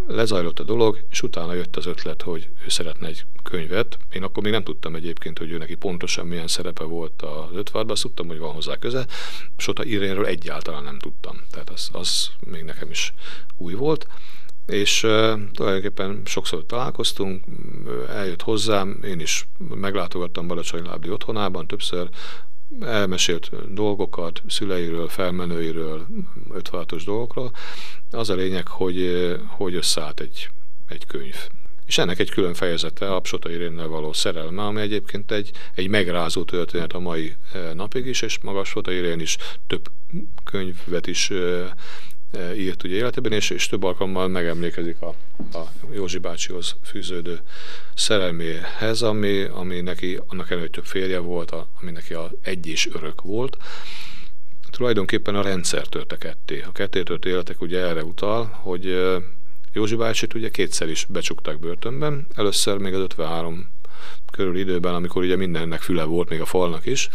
lezajlott 0.07 0.59
a 0.59 0.63
dolog, 0.63 0.99
és 1.09 1.21
utána 1.21 1.53
jött 1.53 1.75
az 1.75 1.85
ötlet, 1.85 2.21
hogy 2.21 2.49
ő 2.65 2.69
szeretne 2.69 3.07
egy 3.07 3.25
könyvet. 3.43 3.97
Én 4.11 4.23
akkor 4.23 4.43
még 4.43 4.51
nem 4.51 4.63
tudtam 4.63 4.95
egyébként, 4.95 5.37
hogy 5.37 5.51
ő 5.51 5.57
neki 5.57 5.75
pontosan 5.75 6.27
milyen 6.27 6.47
szerepe 6.47 6.83
volt 6.83 7.21
az 7.21 7.55
ötvárban, 7.55 7.91
azt 7.91 8.01
tudtam, 8.01 8.27
hogy 8.27 8.37
van 8.37 8.53
hozzá 8.53 8.75
köze. 8.75 9.07
Sota 9.57 9.83
Irénről 9.83 10.25
egyáltalán 10.25 10.83
nem 10.83 10.99
tudtam, 10.99 11.41
tehát 11.51 11.69
az, 11.69 11.89
az 11.91 12.29
még 12.39 12.63
nekem 12.63 12.89
is 12.89 13.13
új 13.57 13.73
volt. 13.73 14.07
És 14.65 15.03
uh, 15.03 15.39
tulajdonképpen 15.53 16.21
sokszor 16.25 16.65
találkoztunk, 16.65 17.43
eljött 18.09 18.41
hozzám, 18.41 18.99
én 19.03 19.19
is 19.19 19.47
meglátogattam 19.57 20.47
Balacsony 20.47 20.83
Lábdi 20.85 21.09
otthonában 21.09 21.67
többször, 21.67 22.09
elmesélt 22.81 23.73
dolgokat 23.73 24.41
szüleiről, 24.47 25.07
felmenőiről, 25.07 26.05
ötvállatos 26.53 27.03
dolgokról. 27.03 27.51
Az 28.11 28.29
a 28.29 28.35
lényeg, 28.35 28.67
hogy, 28.67 29.31
hogy 29.47 29.75
összeállt 29.75 30.19
egy, 30.19 30.49
egy 30.87 31.05
könyv. 31.05 31.35
És 31.85 31.97
ennek 31.97 32.19
egy 32.19 32.29
külön 32.29 32.53
fejezete 32.53 33.13
a 33.13 33.19
Psota 33.19 33.51
Irénnel 33.51 33.87
való 33.87 34.13
szerelme, 34.13 34.63
ami 34.63 34.81
egyébként 34.81 35.31
egy, 35.31 35.51
egy 35.75 35.87
megrázó 35.87 36.43
történet 36.43 36.93
a 36.93 36.99
mai 36.99 37.33
eh, 37.53 37.73
napig 37.73 38.05
is, 38.05 38.21
és 38.21 38.39
maga 38.41 38.61
Psota 38.61 38.91
Irén 38.91 39.19
is 39.19 39.37
több 39.67 39.85
könyvet 40.43 41.07
is 41.07 41.29
eh, 41.29 41.69
írt 42.57 42.83
ugye 42.83 42.95
életében, 42.95 43.31
és, 43.31 43.49
és 43.49 43.67
több 43.67 43.83
alkalommal 43.83 44.27
megemlékezik 44.27 45.01
a, 45.01 45.07
a 45.57 45.71
Józsi 45.93 46.17
bácsihoz 46.17 46.75
fűződő 46.83 47.39
szerelméhez, 47.95 49.01
ami, 49.01 49.41
ami 49.41 49.81
neki 49.81 50.19
annak 50.27 50.47
hogy 50.47 50.69
több 50.69 50.85
férje 50.85 51.19
volt, 51.19 51.51
a, 51.51 51.67
ami 51.81 51.91
neki 51.91 52.13
a 52.13 52.31
egy 52.41 52.67
és 52.67 52.89
örök 52.93 53.21
volt. 53.21 53.57
Tulajdonképpen 54.69 55.35
a 55.35 55.41
rendszer 55.41 55.87
törte 55.87 56.17
ketté. 56.17 56.61
A 56.61 56.71
ketté 56.71 57.03
tört 57.03 57.25
életek 57.25 57.61
ugye 57.61 57.79
erre 57.79 58.03
utal, 58.03 58.45
hogy 58.45 58.87
e, 58.87 59.17
Józsi 59.73 59.95
bácsit 59.95 60.33
ugye 60.33 60.49
kétszer 60.49 60.89
is 60.89 61.05
becsukták 61.09 61.59
börtönben, 61.59 62.27
először 62.35 62.77
még 62.77 62.93
az 62.93 62.99
53 62.99 63.69
körül 64.31 64.57
időben, 64.57 64.93
amikor 64.93 65.23
ugye 65.23 65.35
mindennek 65.35 65.81
füle 65.81 66.03
volt, 66.03 66.29
még 66.29 66.41
a 66.41 66.45
falnak 66.45 66.85
is, 66.85 67.09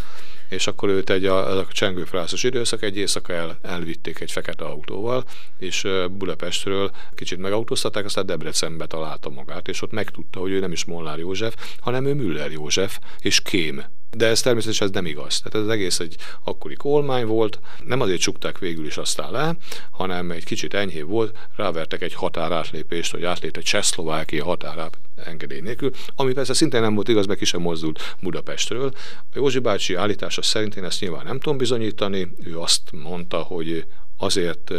és 0.50 0.66
akkor 0.66 0.88
őt 0.88 1.10
egy 1.10 1.24
a, 1.24 1.58
a 1.58 1.66
csengőfrászos 1.66 2.42
időszak 2.42 2.82
egy 2.82 2.96
éjszaka 2.96 3.32
el, 3.32 3.58
elvitték 3.62 4.20
egy 4.20 4.30
fekete 4.30 4.64
autóval, 4.64 5.24
és 5.58 5.86
Budapestről 6.10 6.90
kicsit 7.14 7.38
megautóztatták, 7.38 8.04
aztán 8.04 8.26
Debrecenbe 8.26 8.86
találta 8.86 9.30
magát, 9.30 9.68
és 9.68 9.82
ott 9.82 9.92
megtudta, 9.92 10.40
hogy 10.40 10.50
ő 10.50 10.60
nem 10.60 10.72
is 10.72 10.84
Molnár 10.84 11.18
József, 11.18 11.56
hanem 11.80 12.06
ő 12.06 12.14
Müller 12.14 12.50
József, 12.50 12.98
és 13.20 13.40
Kém. 13.40 13.84
De 14.10 14.26
ez 14.26 14.40
természetesen 14.40 14.86
ez 14.86 14.92
nem 14.92 15.06
igaz. 15.06 15.40
Tehát 15.40 15.66
ez 15.66 15.72
egész 15.72 16.00
egy 16.00 16.16
akkori 16.44 16.74
kolmány 16.74 17.26
volt, 17.26 17.58
nem 17.84 18.00
azért 18.00 18.20
csukták 18.20 18.58
végül 18.58 18.86
is 18.86 18.96
aztán 18.96 19.30
le, 19.30 19.56
hanem 19.90 20.30
egy 20.30 20.44
kicsit 20.44 20.74
enyhébb 20.74 21.08
volt, 21.08 21.38
rávertek 21.56 22.02
egy 22.02 22.14
határátlépést, 22.14 23.10
hogy 23.10 23.24
átlépte 23.24 23.60
Csehszlovákia 23.60 24.44
határát 24.44 24.98
engedély 25.24 25.60
nélkül, 25.60 25.90
ami 26.16 26.32
persze 26.32 26.52
szintén 26.52 26.80
nem 26.80 26.94
volt 26.94 27.08
igaz, 27.08 27.26
mert 27.26 27.38
ki 27.38 27.44
sem 27.44 27.60
mozdult 27.60 28.16
Budapestről. 28.20 28.92
A 29.20 29.34
Józsi 29.34 29.58
bácsi 29.58 29.94
állítása 29.94 30.42
szerint 30.42 30.76
én 30.76 30.84
ezt 30.84 31.00
nyilván 31.00 31.24
nem 31.24 31.38
tudom 31.38 31.58
bizonyítani, 31.58 32.32
ő 32.44 32.58
azt 32.58 32.82
mondta, 32.92 33.38
hogy 33.38 33.84
azért 34.16 34.72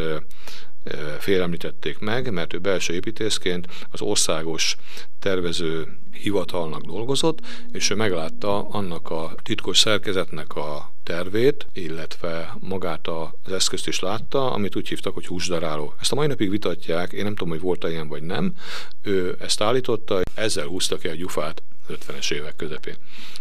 félemlítették 1.20 2.00
meg, 2.00 2.32
mert 2.32 2.54
ő 2.54 2.58
belső 2.58 2.94
építészként 2.94 3.68
az 3.92 4.02
országos 4.02 4.76
tervező 5.20 5.98
hivatalnak 6.12 6.82
dolgozott, 6.82 7.40
és 7.72 7.90
ő 7.90 7.96
meglátta 7.96 8.70
annak 8.70 9.10
a 9.10 9.36
titkos 9.44 9.78
szerkezetnek 9.78 10.56
a 10.56 10.92
tervét, 11.04 11.68
illetve 11.74 12.56
magát 12.60 13.08
az 13.08 13.52
eszközt 13.52 13.88
is 13.88 14.00
látta, 14.00 14.52
amit 14.52 14.76
úgy 14.76 14.88
hívtak, 14.88 15.14
hogy 15.14 15.26
húsdaráló. 15.26 15.94
Ezt 16.00 16.12
a 16.12 16.16
mai 16.16 16.28
napig 16.28 16.50
vitatják, 16.50 17.12
én 17.12 17.24
nem 17.24 17.36
tudom, 17.36 17.50
hogy 17.50 17.62
volt-e 17.62 17.90
ilyen 17.90 18.08
vagy 18.08 18.24
nem. 18.24 18.54
Ő 19.02 19.36
ezt 19.40 19.62
állította, 19.62 20.22
ezzel 20.34 20.66
húzta 20.66 20.98
ki 20.98 21.08
a 21.08 21.16
gyufát 21.16 21.64
50-es 21.90 22.32
évek 22.32 22.56
közepén. 22.56 22.96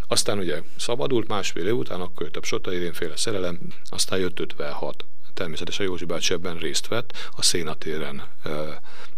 Aztán 0.08 0.38
ugye 0.38 0.62
szabadult 0.76 1.28
másfél 1.28 1.66
év 1.66 1.76
után, 1.76 2.00
akkor 2.00 2.22
jött 2.22 2.36
a 2.36 2.44
Sota 2.44 2.70
féle 2.92 3.16
szerelem, 3.16 3.58
aztán 3.88 4.18
jött 4.18 4.40
56 4.40 5.04
természetesen 5.34 5.86
Józsi 5.86 6.04
bácsi 6.04 6.32
ebben 6.32 6.58
részt 6.58 6.88
vett, 6.88 7.30
a 7.36 7.42
szénatéren 7.42 8.22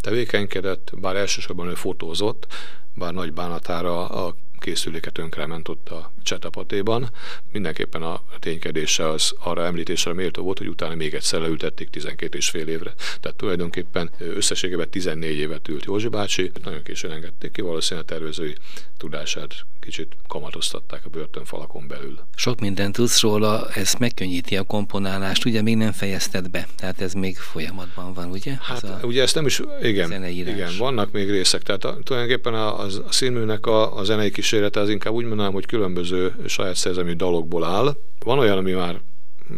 tevékenykedett, 0.01 0.91
bár 0.97 1.17
elsősorban 1.17 1.69
ő 1.69 1.75
fotózott, 1.75 2.47
bár 2.95 3.13
nagy 3.13 3.33
bánatára 3.33 4.09
a 4.09 4.35
készüléket 4.59 5.47
ment 5.47 5.69
ott 5.69 5.89
a 5.89 6.13
csetapatéban. 6.23 7.11
Mindenképpen 7.53 8.03
a 8.03 8.23
ténykedése 8.39 9.09
az 9.09 9.35
arra 9.39 9.65
említésre 9.65 10.13
méltó 10.13 10.43
volt, 10.43 10.59
hogy 10.59 10.69
utána 10.69 10.95
még 10.95 11.15
egyszer 11.15 11.41
leültették 11.41 11.91
12 11.91 12.39
és 12.39 12.51
fél 12.51 12.69
évre. 12.69 12.95
Tehát 13.21 13.37
tulajdonképpen 13.37 14.11
összességében 14.19 14.91
14 14.91 15.37
évet 15.37 15.69
ült 15.69 15.85
Józsi 15.85 16.09
bácsi, 16.09 16.51
nagyon 16.65 16.83
későn 16.83 17.11
engedték 17.11 17.53
ki, 17.53 17.61
valószínűleg 17.61 18.11
a 18.11 18.13
tervezői 18.13 18.55
tudását 18.97 19.55
kicsit 19.81 20.17
kamatoztatták 20.29 21.01
a 21.05 21.09
börtönfalakon 21.09 21.87
belül. 21.89 22.19
Sok 22.37 22.61
mindent 22.61 22.95
tudsz 22.95 23.21
róla, 23.21 23.69
ez 23.71 23.95
megkönnyíti 23.99 24.57
a 24.57 24.63
komponálást, 24.63 25.45
ugye 25.45 25.63
még 25.63 25.77
nem 25.77 25.93
fejezted 25.93 26.51
be, 26.51 26.67
tehát 26.77 27.01
ez 27.01 27.13
még 27.13 27.37
folyamatban 27.37 28.15
van, 28.15 28.31
ugye? 28.31 28.57
Hát 28.61 28.85
ez 28.85 28.91
ugye 29.03 29.23
ezt 29.23 29.35
nem 29.35 29.47
is, 29.47 29.61
igen, 29.83 30.25
igen, 30.25 30.71
vannak 30.79 31.13
még 31.13 31.31
részek, 31.31 31.63
tehát 31.63 31.85
a, 31.85 31.99
tulajdonképpen 32.03 32.55
a, 32.55 32.81
a, 32.81 32.87
a 33.07 33.13
színműnek 33.13 33.67
a, 33.67 33.97
a 33.97 34.05
zenei 34.05 34.31
kísérlete 34.31 34.81
az 34.81 34.89
inkább 34.89 35.13
úgy 35.13 35.25
mondanám, 35.25 35.53
hogy 35.53 35.67
különböző 35.67 36.12
saját 36.47 36.75
szerzemű 36.75 37.13
dalokból 37.13 37.65
áll. 37.65 37.97
Van 38.25 38.39
olyan, 38.39 38.59
ami 38.59 38.73
már 38.73 39.01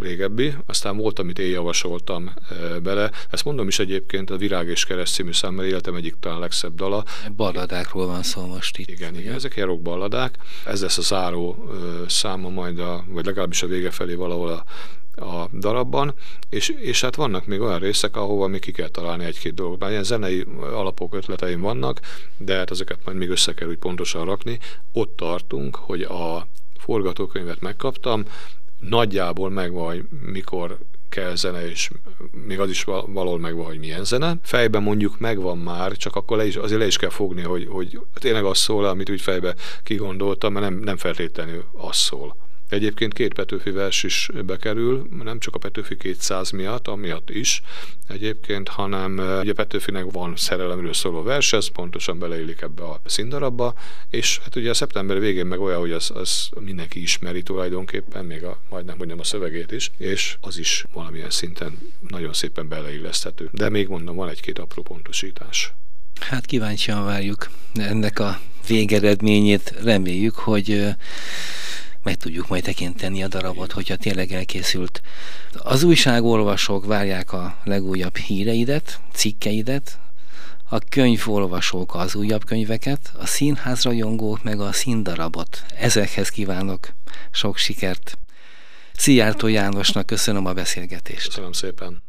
régebbi, 0.02 0.54
aztán 0.66 0.96
volt, 0.96 1.18
amit 1.18 1.38
én 1.38 1.50
javasoltam 1.50 2.32
e, 2.50 2.78
bele. 2.78 3.10
Ezt 3.30 3.44
mondom 3.44 3.68
is 3.68 3.78
egyébként, 3.78 4.30
a 4.30 4.36
Virág 4.36 4.68
és 4.68 4.84
Kereszt 4.84 5.14
című 5.14 5.32
szám, 5.32 5.54
mert 5.54 5.68
életem 5.68 5.94
egyik 5.94 6.14
talán 6.20 6.38
legszebb 6.38 6.74
dala. 6.74 7.04
Balladákról 7.36 8.06
van 8.06 8.22
szó 8.22 8.46
most 8.46 8.78
itt. 8.78 8.88
Igen, 8.88 9.18
igen, 9.18 9.34
ezek 9.34 9.56
ilyen 9.56 9.82
balladák. 9.82 10.38
Ez 10.64 10.82
lesz 10.82 10.98
a 10.98 11.02
záró 11.02 11.68
e, 11.68 12.08
száma 12.08 12.48
majd, 12.48 12.78
a, 12.78 13.04
vagy 13.08 13.24
legalábbis 13.24 13.62
a 13.62 13.66
vége 13.66 13.90
felé 13.90 14.14
valahol 14.14 14.48
a, 14.48 14.64
a 15.16 15.48
darabban, 15.58 16.14
és, 16.48 16.68
és 16.68 17.00
hát 17.00 17.14
vannak 17.14 17.46
még 17.46 17.60
olyan 17.60 17.78
részek, 17.78 18.16
ahova 18.16 18.46
még 18.46 18.60
ki 18.60 18.72
kell 18.72 18.88
találni 18.88 19.24
egy-két 19.24 19.54
dolgot. 19.54 19.78
Bár 19.78 19.90
ilyen 19.90 20.04
zenei 20.04 20.44
alapok, 20.60 21.14
ötleteim 21.14 21.60
vannak, 21.60 22.00
de 22.36 22.56
hát 22.56 22.70
ezeket 22.70 22.98
majd 23.04 23.16
még 23.16 23.30
össze 23.30 23.54
kell 23.54 23.68
úgy 23.68 23.78
pontosan 23.78 24.24
rakni. 24.24 24.58
Ott 24.92 25.16
tartunk, 25.16 25.76
hogy 25.76 26.02
a 26.02 26.46
forgatókönyvet 26.78 27.60
megkaptam, 27.60 28.24
nagyjából 28.80 29.50
megvan, 29.50 30.08
mikor 30.32 30.78
kell 31.08 31.34
zene, 31.34 31.70
és 31.70 31.90
még 32.46 32.60
az 32.60 32.70
is 32.70 32.84
valahol 32.84 33.38
megvan, 33.38 33.64
hogy 33.64 33.78
milyen 33.78 34.04
zene. 34.04 34.36
Fejben 34.42 34.82
mondjuk 34.82 35.18
megvan 35.18 35.58
már, 35.58 35.96
csak 35.96 36.16
akkor 36.16 36.36
le 36.36 36.46
is, 36.46 36.56
azért 36.56 36.80
le 36.80 36.86
is 36.86 36.96
kell 36.96 37.10
fogni, 37.10 37.42
hogy, 37.42 37.66
hogy 37.70 38.00
tényleg 38.14 38.44
az 38.44 38.58
szól, 38.58 38.84
amit 38.84 39.10
úgy 39.10 39.20
fejbe 39.20 39.54
kigondoltam, 39.82 40.52
mert 40.52 40.64
nem, 40.70 40.78
nem 40.78 40.96
feltétlenül 40.96 41.64
az 41.72 41.96
szól. 41.96 42.36
Egyébként 42.68 43.14
két 43.14 43.34
Petőfi 43.34 43.70
vers 43.70 44.02
is 44.02 44.28
bekerül, 44.46 45.08
nem 45.22 45.38
csak 45.38 45.54
a 45.54 45.58
Petőfi 45.58 45.96
200 45.96 46.50
miatt, 46.50 46.88
amiatt 46.88 47.30
is 47.30 47.62
egyébként, 48.08 48.68
hanem 48.68 49.38
ugye 49.40 49.52
Petőfinek 49.52 50.04
van 50.10 50.36
szerelemről 50.36 50.92
szóló 50.92 51.22
vers, 51.22 51.52
ez 51.52 51.66
pontosan 51.68 52.18
beleillik 52.18 52.60
ebbe 52.60 52.82
a 52.82 53.00
színdarabba, 53.04 53.74
és 54.10 54.38
hát 54.38 54.56
ugye 54.56 54.70
a 54.70 54.74
szeptember 54.74 55.20
végén 55.20 55.46
meg 55.46 55.60
olyan, 55.60 55.80
hogy 55.80 55.92
az, 55.92 56.10
az 56.14 56.48
mindenki 56.60 57.02
ismeri 57.02 57.42
tulajdonképpen, 57.42 58.24
még 58.24 58.44
a, 58.44 58.60
majdnem, 58.68 58.96
nem 58.98 59.18
a 59.18 59.24
szövegét 59.24 59.72
is, 59.72 59.90
és 59.96 60.36
az 60.40 60.58
is 60.58 60.84
valamilyen 60.92 61.30
szinten 61.30 61.78
nagyon 62.08 62.32
szépen 62.32 62.68
beleilleszthető. 62.68 63.48
De 63.52 63.68
még 63.68 63.88
mondom, 63.88 64.16
van 64.16 64.28
egy-két 64.28 64.58
apró 64.58 64.82
pontosítás. 64.82 65.72
Hát 66.20 66.46
kíváncsian 66.46 67.04
várjuk 67.04 67.50
ennek 67.74 68.18
a 68.18 68.40
végeredményét. 68.66 69.74
Reméljük, 69.82 70.34
hogy 70.34 70.94
meg 72.04 72.16
tudjuk 72.16 72.48
majd 72.48 72.62
tekinteni 72.62 73.22
a 73.22 73.28
darabot, 73.28 73.72
hogyha 73.72 73.96
tényleg 73.96 74.32
elkészült. 74.32 75.00
Az 75.52 75.82
újságolvasók 75.82 76.86
várják 76.86 77.32
a 77.32 77.56
legújabb 77.64 78.16
híreidet, 78.16 79.00
cikkeidet, 79.12 79.98
a 80.68 80.78
könyvolvasók 80.78 81.94
az 81.94 82.14
újabb 82.14 82.44
könyveket, 82.44 83.12
a 83.18 83.26
színházrajongók 83.26 84.42
meg 84.42 84.60
a 84.60 84.72
színdarabot. 84.72 85.64
Ezekhez 85.78 86.28
kívánok 86.28 86.88
sok 87.30 87.56
sikert. 87.56 88.18
Szijjártó 88.96 89.46
Jánosnak 89.46 90.06
köszönöm 90.06 90.46
a 90.46 90.52
beszélgetést. 90.52 91.26
Köszönöm 91.26 91.52
szépen. 91.52 92.04